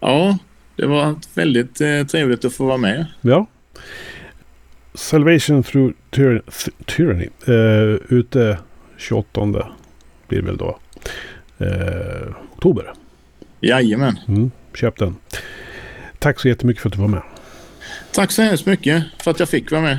[0.00, 0.38] Ja,
[0.76, 3.06] det var väldigt eh, trevligt att få vara med.
[3.20, 3.46] Ja.
[4.94, 6.40] Salvation through tyranny.
[6.86, 7.28] tyranny.
[7.48, 8.58] Uh, ute
[8.96, 9.46] 28
[10.28, 10.78] blir det väl då.
[11.60, 12.92] Uh, oktober.
[13.64, 14.18] Jajamän.
[14.28, 15.16] Mm, köp den.
[16.18, 17.22] Tack så jättemycket för att du var med.
[18.12, 19.98] Tack så hemskt mycket för att jag fick vara med.